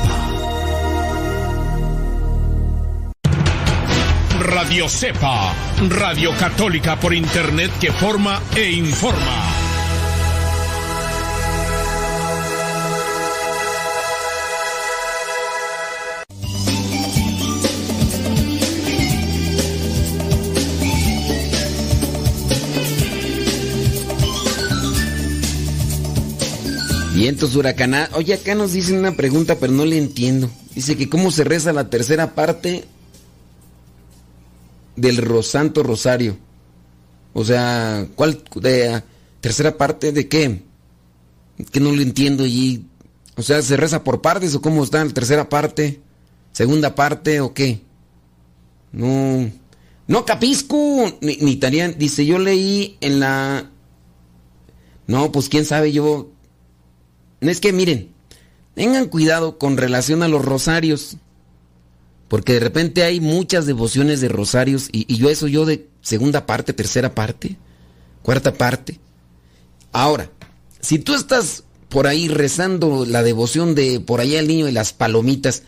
[4.38, 5.52] Radio Cepa,
[5.88, 9.57] Radio Católica por Internet que forma e informa.
[27.18, 28.16] Vientos huracanados.
[28.16, 30.48] Oye, acá nos dicen una pregunta, pero no le entiendo.
[30.72, 32.84] Dice que cómo se reza la tercera parte
[34.94, 36.38] del Santo Rosario.
[37.32, 39.02] O sea, ¿cuál de,
[39.40, 40.62] tercera parte de qué?
[41.72, 42.86] Que no lo entiendo y
[43.36, 46.00] o sea, ¿se reza por partes o cómo está la tercera parte?
[46.52, 47.80] ¿Segunda parte o qué?
[48.92, 49.50] No
[50.06, 53.70] no capisco ni, ni tarían, dice, yo leí en la
[55.08, 56.30] No, pues quién sabe, yo
[57.40, 58.10] es que miren,
[58.74, 61.16] tengan cuidado con relación a los rosarios.
[62.28, 66.74] Porque de repente hay muchas devociones de rosarios y, yo eso yo de segunda parte,
[66.74, 67.56] tercera parte,
[68.22, 69.00] cuarta parte.
[69.92, 70.30] Ahora,
[70.80, 74.92] si tú estás por ahí rezando la devoción de por allá el niño y las
[74.92, 75.62] palomitas,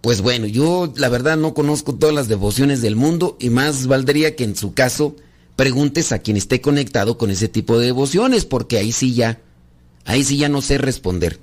[0.00, 4.36] pues bueno, yo la verdad no conozco todas las devociones del mundo y más valdría
[4.36, 5.16] que en su caso
[5.56, 9.40] preguntes a quien esté conectado con ese tipo de devociones, porque ahí sí ya,
[10.08, 11.38] ahí sí ya no sé responder.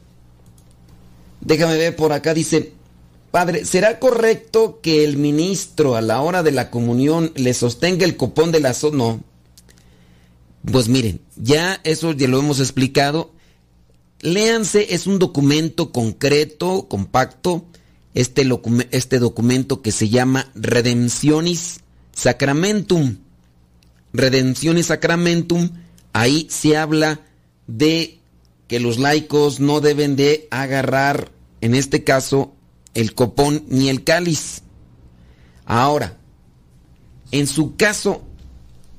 [1.39, 2.73] Déjame ver por acá, dice,
[3.29, 8.17] Padre, ¿será correcto que el ministro a la hora de la comunión le sostenga el
[8.17, 9.21] copón de la so No.
[10.69, 13.31] Pues miren, ya eso ya lo hemos explicado.
[14.21, 17.65] Léanse, es un documento concreto, compacto,
[18.15, 18.49] este,
[18.89, 21.81] este documento que se llama Redemptionis
[22.13, 23.17] Sacramentum.
[24.11, 25.69] Redemptionis Sacramentum,
[26.13, 27.19] ahí se habla
[27.67, 28.17] de
[28.67, 32.53] que los laicos no deben de agarrar, en este caso,
[32.93, 34.61] el copón ni el cáliz.
[35.65, 36.17] Ahora,
[37.31, 38.21] en su caso,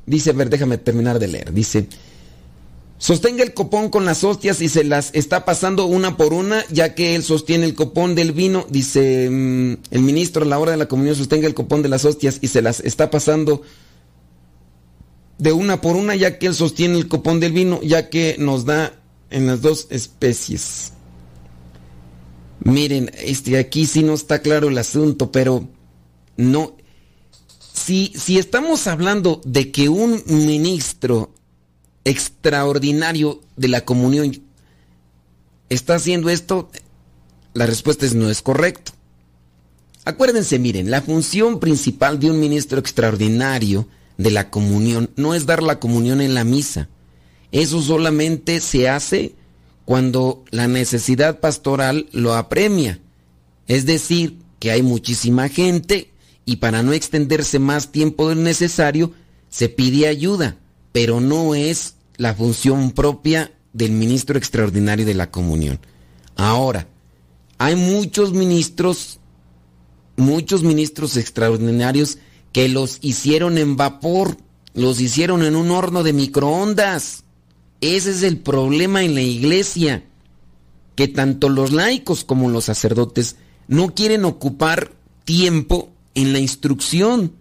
[0.06, 1.88] dice, a ver, déjame terminar de leer, dice,
[2.98, 6.94] sostenga el copón con las hostias y se las está pasando una por una, ya
[6.94, 10.78] que él sostiene el copón del vino, dice mm, el ministro a la hora de
[10.78, 13.62] la comunión, sostenga el copón de las hostias y se las está pasando
[15.38, 18.64] de una por una, ya que él sostiene el copón del vino, ya que nos
[18.64, 18.94] da
[19.30, 20.92] en las dos especies.
[22.60, 25.68] Miren, este, aquí sí no está claro el asunto, pero
[26.36, 26.76] no.
[27.72, 31.32] Si, si estamos hablando de que un ministro
[32.04, 34.42] extraordinario de la comunión
[35.68, 36.70] está haciendo esto,
[37.54, 38.92] la respuesta es no es correcto.
[40.04, 45.62] Acuérdense, miren, la función principal de un ministro extraordinario de la comunión no es dar
[45.62, 46.88] la comunión en la misa.
[47.56, 49.34] Eso solamente se hace
[49.86, 53.00] cuando la necesidad pastoral lo apremia.
[53.66, 56.10] Es decir, que hay muchísima gente
[56.44, 59.12] y para no extenderse más tiempo del necesario,
[59.48, 60.58] se pide ayuda,
[60.92, 65.78] pero no es la función propia del ministro extraordinario de la comunión.
[66.36, 66.86] Ahora,
[67.56, 69.18] hay muchos ministros,
[70.18, 72.18] muchos ministros extraordinarios
[72.52, 74.36] que los hicieron en vapor,
[74.74, 77.22] los hicieron en un horno de microondas.
[77.80, 80.04] Ese es el problema en la iglesia,
[80.94, 83.36] que tanto los laicos como los sacerdotes
[83.68, 84.92] no quieren ocupar
[85.24, 87.32] tiempo en la instrucción.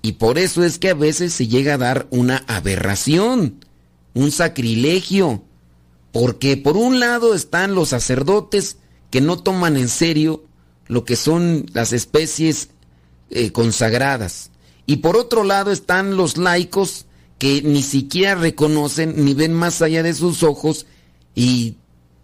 [0.00, 3.64] Y por eso es que a veces se llega a dar una aberración,
[4.14, 5.42] un sacrilegio,
[6.12, 8.76] porque por un lado están los sacerdotes
[9.10, 10.44] que no toman en serio
[10.86, 12.70] lo que son las especies
[13.30, 14.50] eh, consagradas,
[14.86, 17.04] y por otro lado están los laicos
[17.38, 20.86] que ni siquiera reconocen ni ven más allá de sus ojos
[21.34, 21.76] y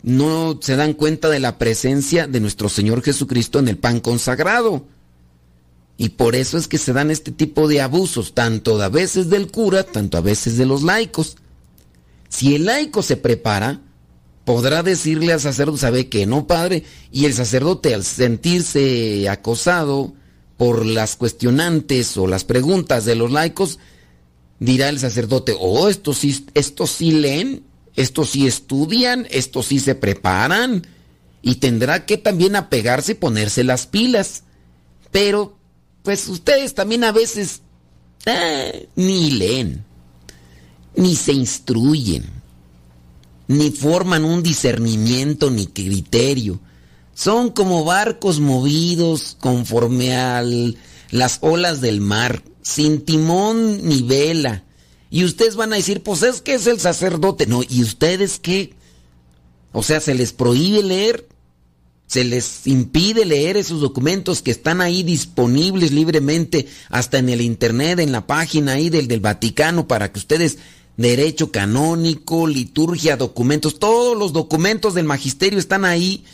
[0.03, 4.85] no se dan cuenta de la presencia de nuestro Señor Jesucristo en el pan consagrado.
[5.97, 9.51] Y por eso es que se dan este tipo de abusos, tanto a veces del
[9.51, 11.37] cura, tanto a veces de los laicos.
[12.29, 13.81] Si el laico se prepara,
[14.45, 20.12] podrá decirle al sacerdote, sabe que no, padre, y el sacerdote al sentirse acosado,
[20.57, 23.79] por las cuestionantes o las preguntas de los laicos,
[24.59, 27.65] dirá el sacerdote, oh, estos sí, estos sí leen,
[27.97, 30.87] estos sí estudian, estos sí se preparan,
[31.43, 34.45] y tendrá que también apegarse y ponerse las pilas.
[35.11, 35.57] Pero,
[36.03, 37.61] pues ustedes también a veces
[38.27, 39.85] eh, ni leen,
[40.97, 42.25] ni se instruyen,
[43.47, 46.61] ni forman un discernimiento ni criterio.
[47.15, 50.43] Son como barcos movidos conforme a
[51.11, 54.65] las olas del mar, sin timón ni vela.
[55.11, 57.47] Y ustedes van a decir, pues es que es el sacerdote.
[57.47, 58.75] No, ¿y ustedes qué?
[59.71, 61.29] O sea, se les prohíbe leer,
[62.07, 68.01] se les impide leer esos documentos que están ahí disponibles libremente, hasta en el internet,
[68.01, 70.59] en la página ahí del, del Vaticano, para que ustedes,
[70.97, 76.25] derecho canónico, liturgia, documentos, todos los documentos del magisterio están ahí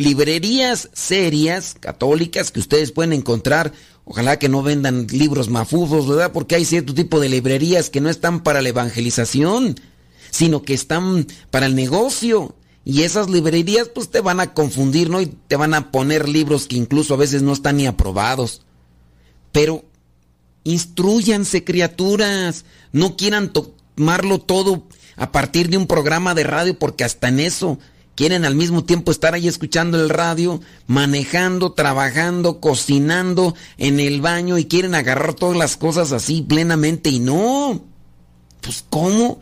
[0.00, 3.72] librerías serias, católicas, que ustedes pueden encontrar.
[4.04, 6.32] Ojalá que no vendan libros mafufos, ¿verdad?
[6.32, 9.78] Porque hay cierto tipo de librerías que no están para la evangelización,
[10.30, 12.56] sino que están para el negocio.
[12.84, 15.20] Y esas librerías pues te van a confundir, ¿no?
[15.20, 18.62] Y te van a poner libros que incluso a veces no están ni aprobados.
[19.52, 19.84] Pero
[20.64, 22.64] instruyanse, criaturas.
[22.92, 24.86] No quieran tomarlo todo
[25.16, 27.78] a partir de un programa de radio porque hasta en eso
[28.20, 34.58] quieren al mismo tiempo estar ahí escuchando el radio, manejando, trabajando, cocinando en el baño
[34.58, 37.82] y quieren agarrar todas las cosas así plenamente y no.
[38.60, 39.40] Pues ¿cómo?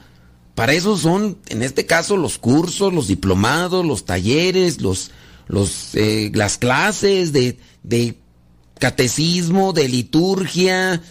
[0.55, 5.11] Para eso son, en este caso, los cursos, los diplomados, los talleres, los,
[5.49, 8.16] los, eh, las clases de, de
[8.79, 11.03] catecismo, de liturgia,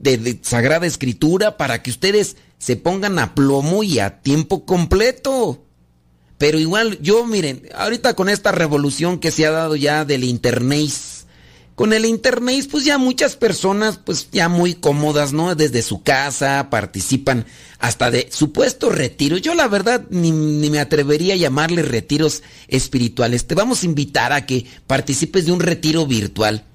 [0.00, 5.60] de, de sagrada escritura, para que ustedes se pongan a plomo y a tiempo completo.
[6.44, 10.90] Pero igual, yo miren, ahorita con esta revolución que se ha dado ya del internet,
[11.74, 15.54] con el internet, pues ya muchas personas, pues ya muy cómodas, ¿no?
[15.54, 17.46] Desde su casa participan
[17.78, 19.40] hasta de supuestos retiros.
[19.40, 23.46] Yo la verdad ni, ni, me atrevería a llamarle retiros espirituales.
[23.46, 26.66] Te vamos a invitar a que participes de un retiro virtual.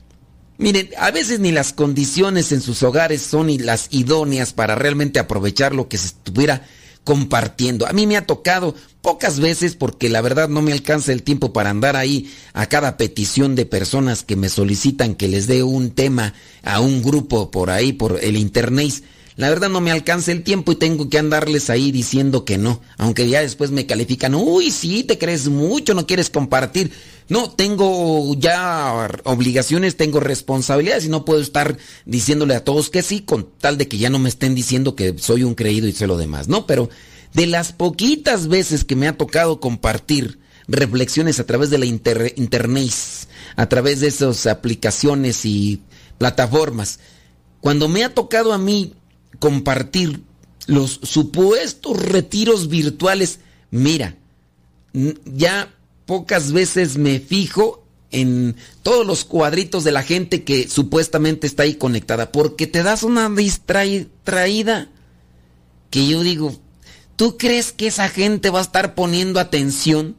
[0.58, 5.76] Miren, a veces ni las condiciones en sus hogares son las idóneas para realmente aprovechar
[5.76, 6.66] lo que se estuviera
[7.10, 7.88] compartiendo.
[7.88, 11.52] A mí me ha tocado pocas veces porque la verdad no me alcanza el tiempo
[11.52, 15.90] para andar ahí a cada petición de personas que me solicitan que les dé un
[15.90, 18.94] tema a un grupo por ahí, por el internet.
[19.40, 22.82] La verdad no me alcanza el tiempo y tengo que andarles ahí diciendo que no,
[22.98, 26.92] aunque ya después me califican, uy, sí, te crees mucho, no quieres compartir.
[27.30, 33.22] No, tengo ya obligaciones, tengo responsabilidades y no puedo estar diciéndole a todos que sí,
[33.22, 36.06] con tal de que ya no me estén diciendo que soy un creído y sé
[36.06, 36.68] lo demás, ¿no?
[36.68, 36.90] Pero
[37.34, 40.38] de las poquitas veces que me ha tocado compartir
[40.68, 42.36] reflexiones a través de la internet,
[43.56, 45.82] a través de esas aplicaciones y
[46.18, 47.00] plataformas,
[47.62, 48.96] cuando me ha tocado a mí
[49.38, 50.22] compartir
[50.66, 53.40] los supuestos retiros virtuales,
[53.72, 54.16] mira,
[55.26, 55.74] ya
[56.06, 61.76] pocas veces me fijo en todos los cuadritos de la gente que supuestamente está ahí
[61.76, 64.90] conectada, porque te das una distraída
[65.90, 66.56] que yo digo,
[67.16, 70.16] ¿tú crees que esa gente va a estar poniendo atención?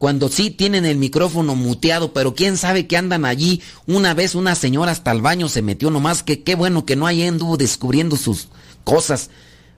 [0.00, 3.60] Cuando sí tienen el micrófono muteado, pero quién sabe que andan allí.
[3.86, 7.06] Una vez una señora hasta el baño se metió nomás, que qué bueno que no
[7.06, 8.48] hay anduvo descubriendo sus
[8.82, 9.28] cosas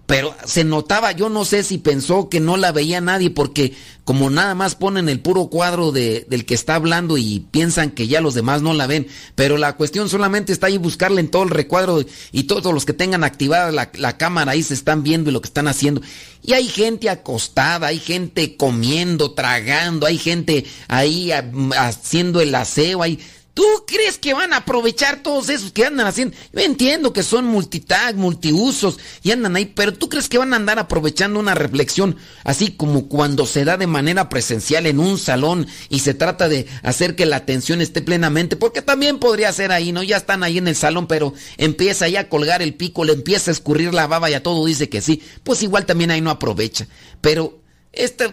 [0.06, 3.74] pero se notaba, yo no sé si pensó que no la veía nadie, porque
[4.04, 8.08] como nada más ponen el puro cuadro de, del que está hablando y piensan que
[8.08, 11.44] ya los demás no la ven, pero la cuestión solamente está ahí buscarle en todo
[11.44, 15.30] el recuadro y todos los que tengan activada la, la cámara ahí se están viendo
[15.30, 16.02] y lo que están haciendo.
[16.42, 23.20] Y hay gente acostada, hay gente comiendo, tragando, hay gente ahí haciendo el aseo, hay
[23.54, 26.34] ¿Tú crees que van a aprovechar todos esos que andan haciendo?
[26.54, 30.56] Yo entiendo que son multitag, multiusos y andan ahí, pero ¿tú crees que van a
[30.56, 35.66] andar aprovechando una reflexión así como cuando se da de manera presencial en un salón
[35.90, 38.56] y se trata de hacer que la atención esté plenamente?
[38.56, 40.02] Porque también podría ser ahí, ¿no?
[40.02, 43.50] Ya están ahí en el salón, pero empieza ya a colgar el pico, le empieza
[43.50, 45.22] a escurrir la baba y a todo dice que sí.
[45.44, 46.86] Pues igual también ahí no aprovecha.
[47.20, 47.61] Pero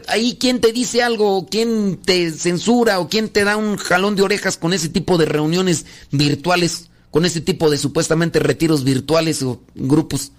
[0.07, 4.21] ahí quién te dice algo, quién te censura o quién te da un jalón de
[4.21, 9.61] orejas con ese tipo de reuniones virtuales, con ese tipo de supuestamente retiros virtuales o
[9.75, 10.31] grupos.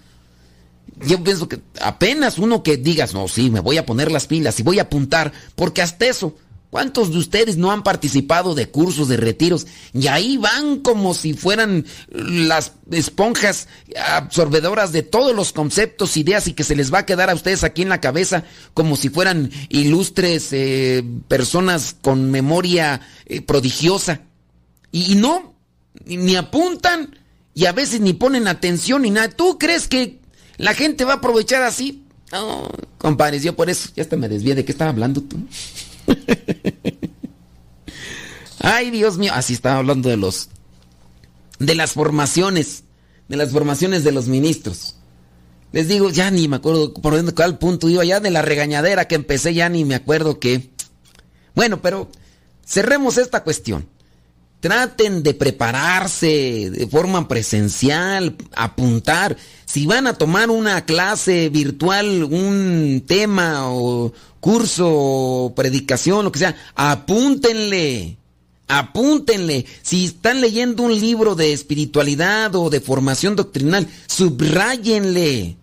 [1.05, 4.59] Yo pienso que apenas uno que digas, no, sí, me voy a poner las pilas
[4.59, 6.35] y voy a apuntar, porque hasta eso,
[6.71, 9.67] ¿Cuántos de ustedes no han participado de cursos, de retiros?
[9.93, 13.67] Y ahí van como si fueran las esponjas
[14.07, 17.65] absorbedoras de todos los conceptos, ideas y que se les va a quedar a ustedes
[17.65, 24.21] aquí en la cabeza como si fueran ilustres eh, personas con memoria eh, prodigiosa.
[24.93, 25.53] Y, no,
[26.05, 27.17] ni apuntan
[27.53, 29.27] y a veces ni ponen atención ni nada.
[29.27, 30.19] ¿Tú crees que
[30.55, 32.05] la gente va a aprovechar así?
[32.31, 35.35] No, compadres, yo por eso ya hasta me desvié de qué estaba hablando tú.
[38.59, 40.49] Ay, Dios mío, así estaba hablando de los
[41.59, 42.83] de las formaciones,
[43.27, 44.95] de las formaciones de los ministros.
[45.71, 49.15] Les digo, ya ni me acuerdo por cuál punto iba, ya de la regañadera que
[49.15, 50.69] empecé, ya ni me acuerdo qué.
[51.55, 52.09] Bueno, pero
[52.65, 53.87] cerremos esta cuestión.
[54.59, 59.37] Traten de prepararse de forma presencial, apuntar.
[59.65, 66.55] Si van a tomar una clase virtual, un tema o curso predicación, lo que sea,
[66.75, 68.17] apúntenle.
[68.67, 69.65] Apúntenle.
[69.81, 75.57] Si están leyendo un libro de espiritualidad o de formación doctrinal, subrayenle.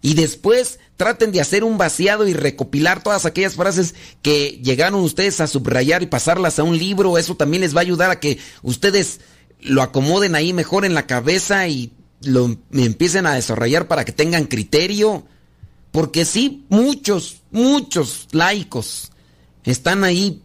[0.00, 5.40] Y después traten de hacer un vaciado y recopilar todas aquellas frases que llegaron ustedes
[5.40, 7.18] a subrayar y pasarlas a un libro.
[7.18, 9.20] Eso también les va a ayudar a que ustedes
[9.60, 11.92] lo acomoden ahí mejor en la cabeza y
[12.22, 15.24] lo empiecen a desarrollar para que tengan criterio.
[15.98, 19.10] Porque sí, muchos, muchos laicos
[19.64, 20.42] están ahí,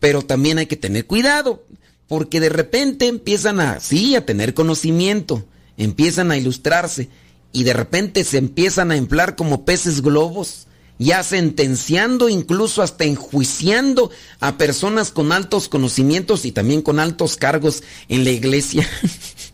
[0.00, 1.64] pero también hay que tener cuidado,
[2.08, 7.08] porque de repente empiezan a, sí, a tener conocimiento, empiezan a ilustrarse
[7.52, 10.66] y de repente se empiezan a emplar como peces globos,
[10.98, 14.10] ya sentenciando, incluso hasta enjuiciando
[14.40, 18.88] a personas con altos conocimientos y también con altos cargos en la iglesia.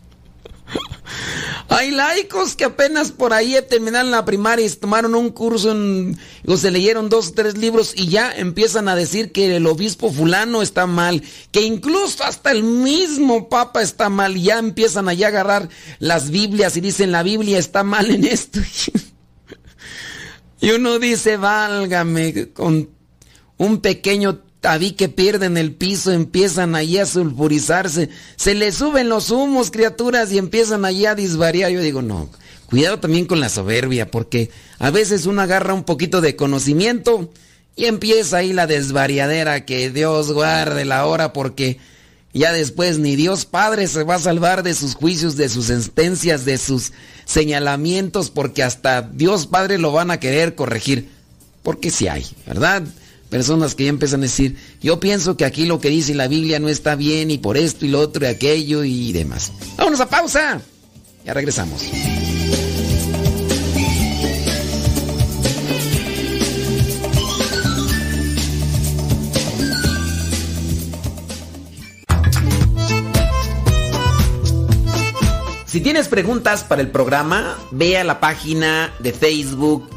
[1.69, 5.75] Hay laicos que apenas por ahí terminaron la primaria y tomaron un curso
[6.45, 10.11] o se leyeron dos o tres libros y ya empiezan a decir que el obispo
[10.11, 15.27] fulano está mal, que incluso hasta el mismo papa está mal y ya empiezan allá
[15.27, 18.59] a agarrar las Biblias y dicen la Biblia está mal en esto.
[20.61, 22.89] y uno dice, válgame, con
[23.57, 24.41] un pequeño
[24.79, 30.31] vi que pierden el piso, empiezan allí a sulfurizarse, se les suben los humos, criaturas,
[30.31, 31.71] y empiezan allí a disvariar.
[31.71, 32.29] Yo digo, no,
[32.65, 34.49] cuidado también con la soberbia, porque
[34.79, 37.31] a veces uno agarra un poquito de conocimiento
[37.75, 41.79] y empieza ahí la desvariadera, que Dios guarde la hora, porque
[42.33, 46.43] ya después ni Dios Padre se va a salvar de sus juicios, de sus sentencias,
[46.43, 46.91] de sus
[47.25, 51.09] señalamientos, porque hasta Dios Padre lo van a querer corregir,
[51.63, 52.83] porque si hay, ¿verdad?
[53.29, 56.59] Personas que ya empiezan a decir, yo pienso que aquí lo que dice la Biblia
[56.59, 59.51] no está bien y por esto y lo otro y aquello y demás.
[59.77, 60.61] Vámonos a pausa.
[61.25, 61.83] Ya regresamos.
[75.65, 79.96] Si tienes preguntas para el programa, ve a la página de Facebook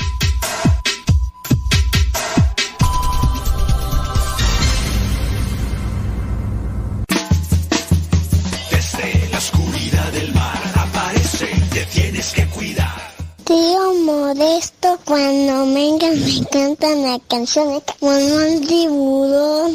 [13.51, 19.73] Tío Modesto, cuando venga me cantan la canción como el tiburón.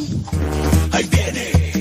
[0.92, 1.75] Ahí viene,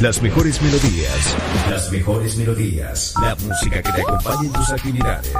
[0.00, 1.34] Las mejores melodías.
[1.70, 3.14] Las mejores melodías.
[3.18, 5.32] La música que te acompaña en tus actividades.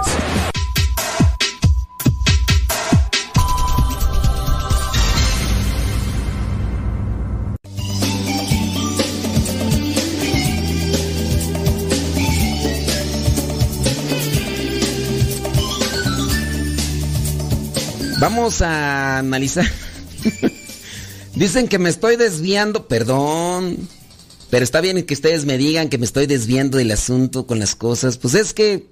[18.19, 19.67] Vamos a analizar.
[21.35, 23.87] Dicen que me estoy desviando, perdón.
[24.51, 27.75] Pero está bien que ustedes me digan que me estoy desviando del asunto con las
[27.75, 28.17] cosas.
[28.17, 28.87] Pues es que,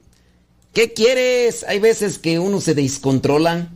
[0.72, 1.64] ¿qué quieres?
[1.68, 3.70] Hay veces que uno se descontrola.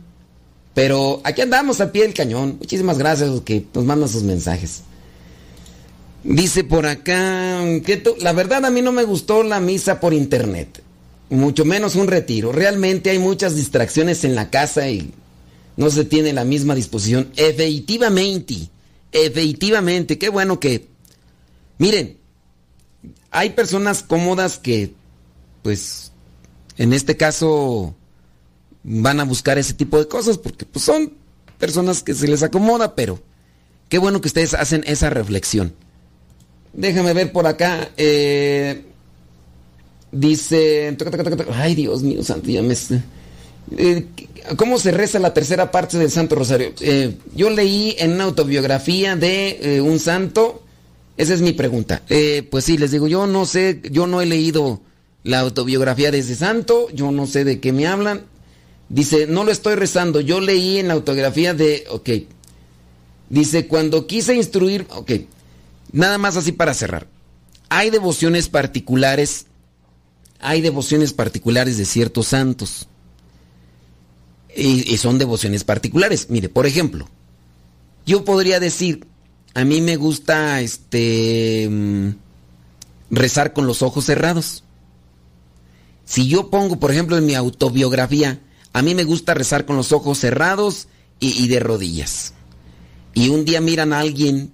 [0.73, 2.57] Pero aquí andamos al pie del cañón.
[2.59, 4.81] Muchísimas gracias a los que nos mandan sus mensajes.
[6.23, 10.83] Dice por acá que la verdad a mí no me gustó la misa por internet.
[11.29, 12.51] Mucho menos un retiro.
[12.51, 15.11] Realmente hay muchas distracciones en la casa y
[15.77, 17.31] no se tiene la misma disposición.
[17.35, 18.69] Efectivamente.
[19.11, 20.17] Efectivamente.
[20.17, 20.87] Qué bueno que...
[21.79, 22.17] Miren,
[23.31, 24.93] hay personas cómodas que,
[25.63, 26.11] pues,
[26.77, 27.95] en este caso
[28.83, 31.13] van a buscar ese tipo de cosas porque pues, son
[31.57, 33.19] personas que se les acomoda, pero
[33.87, 35.73] qué bueno que ustedes hacen esa reflexión.
[36.73, 37.89] Déjame ver por acá.
[37.97, 38.83] eh,
[40.11, 40.95] dice.
[41.53, 42.75] Ay, Dios mío, santo, ya me.
[43.77, 44.05] eh,
[44.57, 46.73] ¿Cómo se reza la tercera parte del Santo Rosario?
[46.81, 50.63] Eh, yo leí en una autobiografía de un santo.
[51.19, 52.01] Esa es mi pregunta.
[52.07, 54.79] Eh, pues sí, les digo, yo no sé, yo no he leído
[55.23, 58.23] la autobiografía de ese santo, yo no sé de qué me hablan.
[58.87, 62.09] Dice, no lo estoy rezando, yo leí en la autobiografía de, ok.
[63.29, 65.11] Dice, cuando quise instruir, ok,
[65.91, 67.05] nada más así para cerrar.
[67.67, 69.47] Hay devociones particulares,
[70.39, 72.87] hay devociones particulares de ciertos santos.
[74.55, 76.27] Y, y son devociones particulares.
[76.29, 77.09] Mire, por ejemplo,
[78.05, 79.05] yo podría decir,
[79.53, 82.09] a mí me gusta este mm,
[83.11, 84.63] rezar con los ojos cerrados.
[86.05, 88.39] Si yo pongo, por ejemplo, en mi autobiografía,
[88.73, 90.87] a mí me gusta rezar con los ojos cerrados
[91.19, 92.33] y, de rodillas.
[93.13, 94.51] Y un día miran a alguien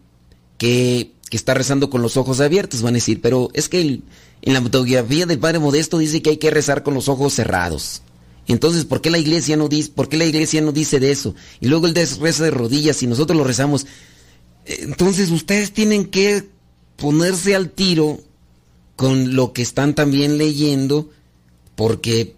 [0.57, 4.03] que, está rezando con los ojos abiertos, van a decir, pero es que el-
[4.41, 8.03] en la autobiografía del Padre Modesto dice que hay que rezar con los ojos cerrados.
[8.47, 11.35] Entonces, ¿por qué la iglesia no dice, por qué la iglesia no dice de eso?
[11.59, 13.85] Y luego él des- reza de rodillas y nosotros lo rezamos.
[14.65, 16.43] Entonces, ustedes tienen que
[16.95, 18.19] ponerse al tiro
[18.95, 21.09] con lo que están también leyendo,
[21.75, 22.35] porque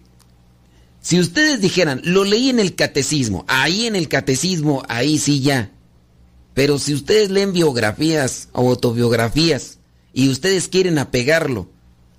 [1.00, 5.70] si ustedes dijeran, lo leí en el catecismo, ahí en el catecismo, ahí sí ya.
[6.54, 9.78] Pero si ustedes leen biografías o autobiografías
[10.12, 11.68] y ustedes quieren apegarlo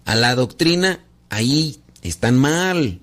[0.05, 3.01] a la doctrina, ahí están mal.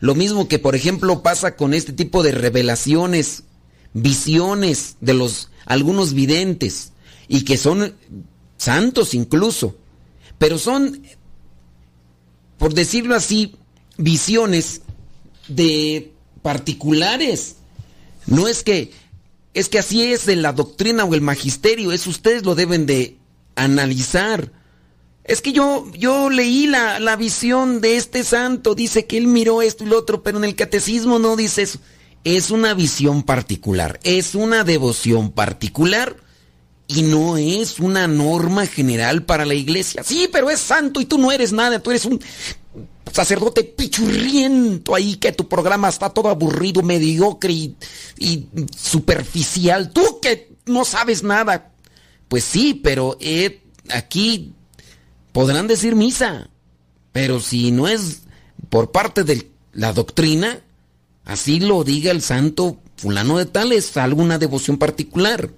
[0.00, 3.44] Lo mismo que, por ejemplo, pasa con este tipo de revelaciones,
[3.94, 6.92] visiones de los algunos videntes
[7.26, 7.94] y que son
[8.58, 9.76] santos incluso,
[10.38, 11.02] pero son,
[12.58, 13.56] por decirlo así,
[13.96, 14.82] visiones
[15.48, 17.56] de particulares.
[18.26, 18.92] No es que
[19.54, 23.16] es que así es en la doctrina o el magisterio, eso ustedes lo deben de
[23.54, 24.50] analizar.
[25.22, 29.62] Es que yo, yo leí la, la visión de este santo, dice que él miró
[29.62, 31.78] esto y lo otro, pero en el catecismo no dice eso.
[32.24, 36.16] Es una visión particular, es una devoción particular
[36.86, 40.02] y no es una norma general para la iglesia.
[40.02, 42.20] Sí, pero es santo y tú no eres nada, tú eres un
[43.12, 49.90] sacerdote pichurriento ahí que tu programa está todo aburrido, mediocre y, superficial.
[49.90, 51.70] Tú que no sabes nada.
[52.28, 54.52] Pues sí, pero eh, aquí
[55.32, 56.50] podrán decir misa,
[57.12, 58.22] pero si no es
[58.70, 60.60] por parte de la doctrina,
[61.24, 65.50] así lo diga el santo fulano de tal, es alguna devoción particular.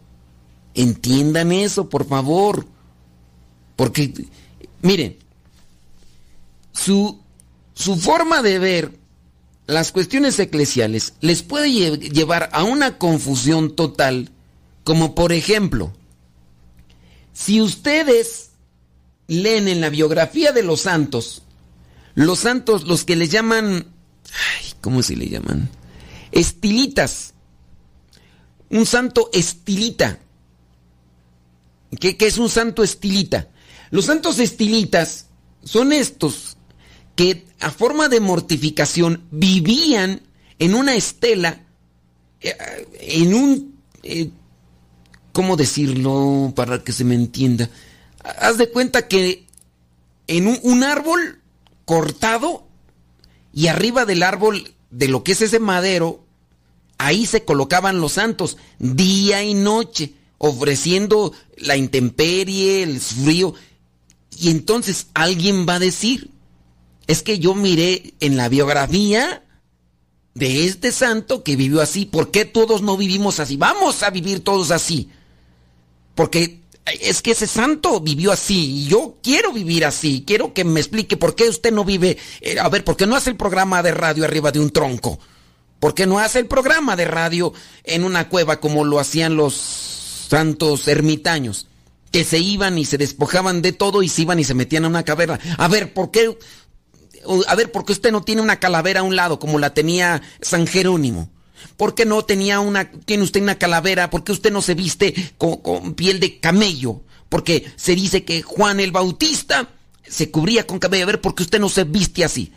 [0.74, 2.66] Entiendan eso, por favor.
[3.76, 4.12] Porque,
[4.82, 5.18] miren,
[6.72, 7.20] su,
[7.74, 8.98] su forma de ver
[9.66, 14.30] las cuestiones eclesiales les puede lle- llevar a una confusión total,
[14.84, 15.92] como por ejemplo,
[17.32, 18.50] si ustedes
[19.26, 21.42] leen en la biografía de los santos,
[22.14, 23.86] los santos, los que les llaman,
[24.86, 25.68] ¿cómo se le llaman?
[26.30, 27.34] Estilitas.
[28.70, 30.20] Un santo estilita.
[31.98, 33.48] ¿Qué, qué es un santo estilita?
[33.90, 35.26] Los santos estilitas
[35.64, 36.56] son estos
[37.16, 40.22] que a forma de mortificación vivían
[40.60, 41.66] en una estela,
[42.40, 42.54] eh,
[43.00, 43.80] en un...
[44.04, 44.30] eh,
[45.32, 47.68] ¿Cómo decirlo para que se me entienda?
[48.22, 49.48] Haz de cuenta que
[50.28, 51.42] en un, un árbol
[51.84, 52.68] cortado
[53.52, 56.24] y arriba del árbol, de lo que es ese madero,
[56.98, 63.54] ahí se colocaban los santos, día y noche, ofreciendo la intemperie, el frío.
[64.38, 66.30] Y entonces alguien va a decir,
[67.06, 69.42] es que yo miré en la biografía
[70.34, 73.56] de este santo que vivió así, ¿por qué todos no vivimos así?
[73.56, 75.08] Vamos a vivir todos así.
[76.14, 80.24] Porque es que ese santo vivió así y yo quiero vivir así.
[80.26, 82.16] Quiero que me explique por qué usted no vive.
[82.40, 85.18] eh, a ver, ¿por qué no hace el programa de radio arriba de un tronco?
[85.80, 87.52] ¿Por qué no hace el programa de radio
[87.84, 91.66] en una cueva como lo hacían los santos ermitaños?
[92.12, 94.88] Que se iban y se despojaban de todo y se iban y se metían a
[94.88, 95.38] una caverna.
[95.58, 96.38] A ver, ¿por qué?
[97.48, 100.22] A ver, ¿por qué usted no tiene una calavera a un lado como la tenía
[100.40, 101.30] San Jerónimo?
[101.76, 104.10] ¿Por qué no tenía una, tiene usted una calavera?
[104.10, 107.02] ¿Por qué usted no se viste con, piel de camello?
[107.28, 109.68] Porque se dice que Juan el Bautista
[110.02, 111.04] se cubría con cabello.
[111.04, 112.52] A ver, ¿por qué usted no se viste así?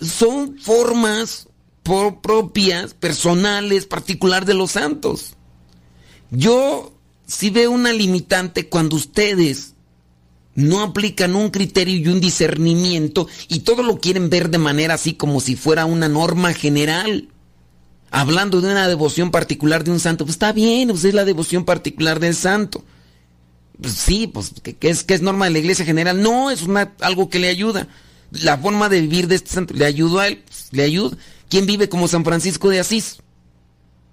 [0.00, 1.48] Son formas
[1.82, 5.34] propias, personales, particular de los santos.
[6.30, 6.94] Yo
[7.26, 9.74] sí veo una limitante cuando ustedes
[10.54, 15.14] no aplican un criterio y un discernimiento y todo lo quieren ver de manera así
[15.14, 17.28] como si fuera una norma general.
[18.16, 21.64] Hablando de una devoción particular de un santo, pues está bien, pues es la devoción
[21.64, 22.84] particular del santo.
[23.82, 26.22] Pues sí, pues que, es, que es norma de la iglesia general.
[26.22, 27.88] No, es una, algo que le ayuda.
[28.30, 31.16] La forma de vivir de este santo le ayudó a él, pues, le ayuda.
[31.48, 33.16] ¿Quién vive como San Francisco de Asís?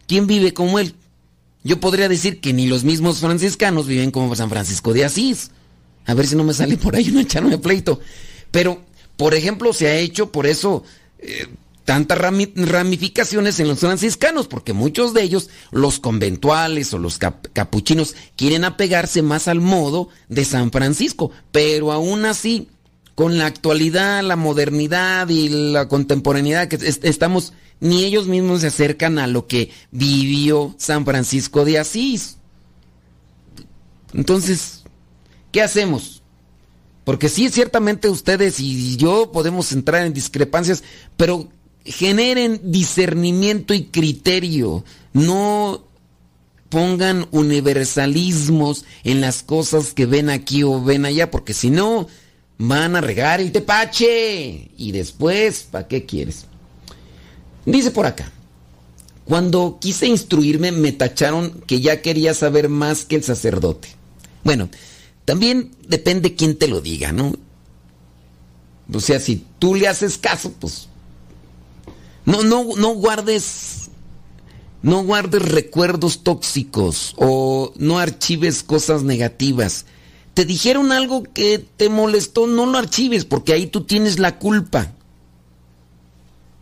[0.08, 0.96] ¿Quién vive como él?
[1.64, 5.52] Yo podría decir que ni los mismos franciscanos viven como San Francisco de Asís.
[6.08, 8.00] A ver si no me sale por ahí no echarme pleito.
[8.50, 8.82] Pero,
[9.16, 10.84] por ejemplo, se ha hecho por eso
[11.20, 11.46] eh,
[11.86, 18.64] tantas ramificaciones en los franciscanos, porque muchos de ellos, los conventuales o los capuchinos, quieren
[18.64, 22.70] apegarse más al modo de San Francisco, pero aún así,
[23.16, 29.18] con la actualidad, la modernidad y la contemporaneidad que estamos, ni ellos mismos se acercan
[29.20, 32.38] a lo que vivió San Francisco de Asís.
[34.14, 34.84] Entonces,
[35.52, 36.22] ¿qué hacemos?
[37.04, 40.84] Porque sí, ciertamente ustedes y yo podemos entrar en discrepancias,
[41.18, 41.50] pero
[41.86, 45.84] generen discernimiento y criterio, no
[46.70, 52.08] pongan universalismos en las cosas que ven aquí o ven allá, porque si no,
[52.58, 54.70] van a regar el tepache.
[54.78, 56.46] Y después, ¿para qué quieres?
[57.66, 58.32] Dice por acá,
[59.26, 63.90] cuando quise instruirme me tacharon que ya quería saber más que el sacerdote.
[64.44, 64.70] Bueno,
[65.26, 67.34] también depende quién te lo diga, ¿no?
[68.94, 70.88] O sea, si tú le haces caso, pues
[72.26, 73.90] no, no, no guardes,
[74.82, 79.86] no guardes recuerdos tóxicos o no archives cosas negativas.
[80.34, 84.94] Te dijeron algo que te molestó, no lo archives porque ahí tú tienes la culpa.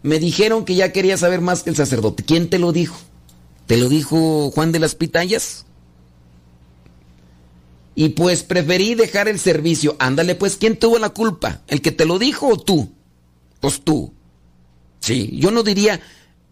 [0.01, 2.23] Me dijeron que ya quería saber más que el sacerdote.
[2.23, 2.97] ¿Quién te lo dijo?
[3.67, 5.65] ¿Te lo dijo Juan de las Pitayas?
[7.95, 9.97] Y pues preferí dejar el servicio.
[9.99, 11.61] Ándale, pues, ¿quién tuvo la culpa?
[11.67, 12.89] ¿El que te lo dijo o tú?
[13.59, 14.13] Pues tú.
[14.99, 15.99] Sí, yo no diría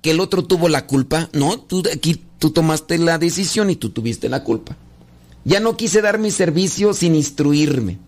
[0.02, 1.30] que el otro tuvo la culpa.
[1.34, 4.76] No, tú aquí tú tomaste la decisión y tú tuviste la culpa.
[5.43, 8.00] Ya no quise dar mi servicio sin instruirme.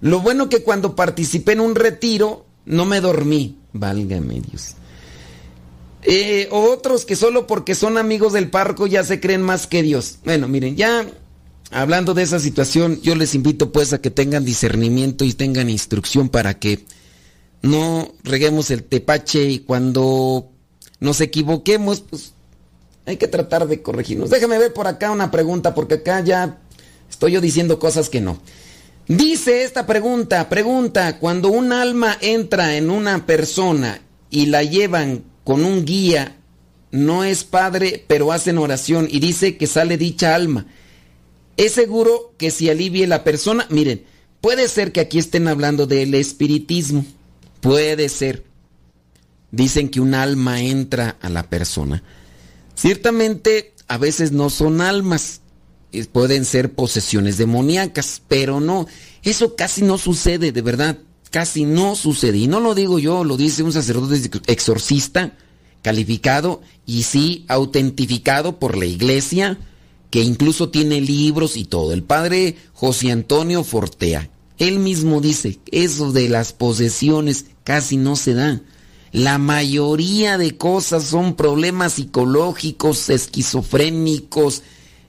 [0.00, 3.56] Lo bueno que cuando participé en un retiro no me dormí.
[3.72, 4.74] Válgame Dios.
[6.02, 10.18] Eh, otros que solo porque son amigos del parco ya se creen más que Dios.
[10.24, 11.06] Bueno, miren, ya
[11.70, 16.28] hablando de esa situación, yo les invito pues a que tengan discernimiento y tengan instrucción
[16.28, 16.84] para que
[17.62, 20.50] no reguemos el tepache y cuando
[21.00, 22.32] nos equivoquemos, pues
[23.06, 24.30] hay que tratar de corregirnos.
[24.30, 26.58] Déjame ver por acá una pregunta, porque acá ya
[27.08, 28.38] estoy yo diciendo cosas que no.
[29.08, 35.64] Dice esta pregunta, pregunta, cuando un alma entra en una persona y la llevan con
[35.64, 36.36] un guía,
[36.90, 40.66] no es padre, pero hacen oración y dice que sale dicha alma.
[41.56, 43.66] ¿Es seguro que si alivie la persona?
[43.70, 44.04] Miren,
[44.42, 47.06] puede ser que aquí estén hablando del espiritismo.
[47.60, 48.44] Puede ser.
[49.50, 52.02] Dicen que un alma entra a la persona.
[52.74, 55.40] Ciertamente, a veces no son almas,
[56.12, 58.86] pueden ser posesiones demoníacas, pero no,
[59.22, 60.98] eso casi no sucede, de verdad,
[61.30, 62.38] casi no sucede.
[62.38, 65.36] Y no lo digo yo, lo dice un sacerdote exorcista
[65.82, 69.58] calificado y sí autentificado por la iglesia,
[70.10, 71.92] que incluso tiene libros y todo.
[71.92, 74.30] El padre José Antonio Fortea.
[74.58, 78.60] Él mismo dice, eso de las posesiones casi no se da.
[79.12, 84.62] La mayoría de cosas son problemas psicológicos, esquizofrénicos,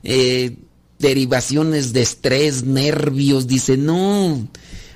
[0.03, 0.57] eh,
[0.99, 3.47] derivaciones de estrés, nervios.
[3.47, 4.47] Dice, no,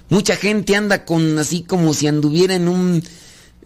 [0.09, 3.03] mucha gente anda con así como si anduviera en un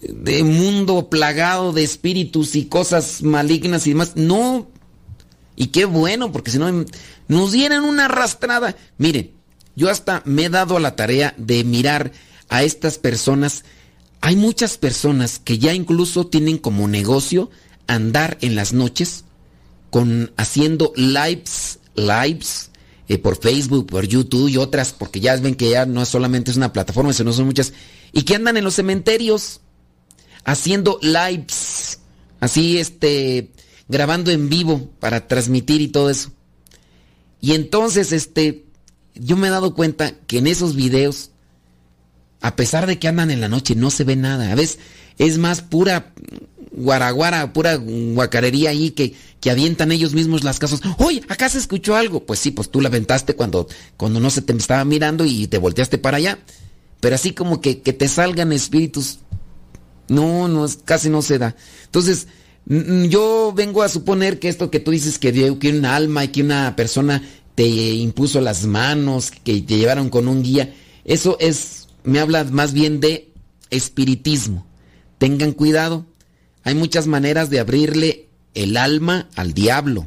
[0.02, 4.14] de mundo plagado de espíritus y cosas malignas y demás.
[4.16, 4.68] No,
[5.56, 6.86] y qué bueno, porque si no
[7.28, 8.76] nos dieran una arrastrada.
[8.98, 9.37] Miren,
[9.78, 12.12] yo hasta me he dado a la tarea de mirar
[12.50, 13.64] a estas personas.
[14.22, 17.52] Hay muchas personas que ya incluso tienen como negocio
[17.86, 19.24] andar en las noches
[19.92, 22.72] con haciendo lives, lives
[23.08, 26.58] eh, por Facebook, por YouTube y otras, porque ya ven que ya no solamente es
[26.58, 27.72] una plataforma, sino son muchas,
[28.12, 29.62] y que andan en los cementerios
[30.44, 32.00] haciendo lives,
[32.40, 33.52] así este,
[33.88, 36.32] grabando en vivo para transmitir y todo eso.
[37.40, 38.67] Y entonces, este,
[39.20, 41.32] yo me he dado cuenta que en esos videos,
[42.42, 44.52] a pesar de que andan en la noche, no se ve nada.
[44.52, 44.80] A veces
[45.18, 46.14] es más pura
[46.72, 50.82] guaraguara, pura guacarería ahí que, que avientan ellos mismos las casas.
[51.00, 51.24] ¡Uy!
[51.28, 52.26] Acá se escuchó algo.
[52.26, 55.58] Pues sí, pues tú la aventaste cuando, cuando no se te estaba mirando y te
[55.58, 56.40] volteaste para allá.
[57.00, 59.20] Pero así como que, que te salgan espíritus.
[60.08, 61.56] No, no, casi no se da.
[61.86, 62.28] Entonces,
[62.66, 66.42] yo vengo a suponer que esto que tú dices que, que un alma y que
[66.42, 67.24] una persona
[67.58, 72.72] te impuso las manos, que te llevaron con un guía, eso es, me habla más
[72.72, 73.32] bien de
[73.72, 74.68] espiritismo.
[75.18, 76.06] Tengan cuidado,
[76.62, 80.06] hay muchas maneras de abrirle el alma al diablo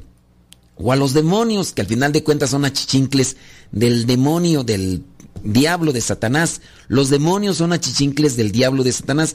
[0.76, 3.36] o a los demonios, que al final de cuentas son achichincles
[3.72, 5.02] del demonio, del
[5.42, 6.60] diablo de Satanás.
[6.86, 9.34] Los demonios son achichincles del diablo de Satanás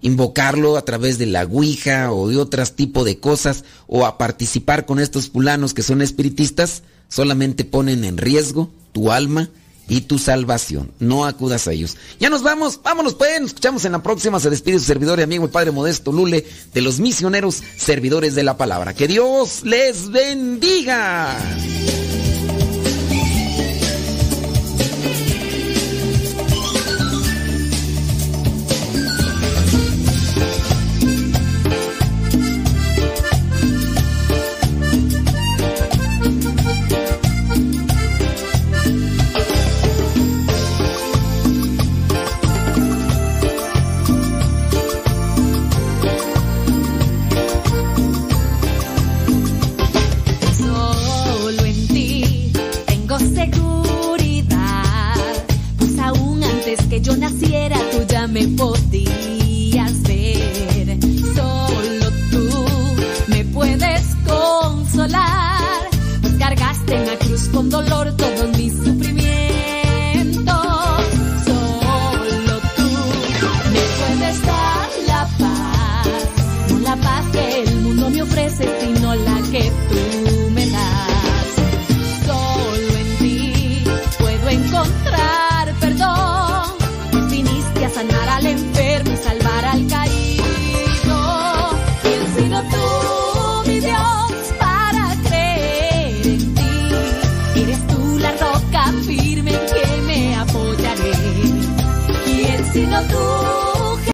[0.00, 4.84] invocarlo a través de la Ouija o de otros tipo de cosas o a participar
[4.84, 6.82] con estos fulanos que son espiritistas,
[7.12, 9.50] solamente ponen en riesgo tu alma
[9.88, 10.90] y tu salvación.
[10.98, 11.96] No acudas a ellos.
[12.18, 14.40] Ya nos vamos, vámonos pues, nos escuchamos en la próxima.
[14.40, 18.44] Se despide su servidor y amigo el Padre Modesto Lule de los misioneros servidores de
[18.44, 18.94] la palabra.
[18.94, 21.36] Que Dios les bendiga.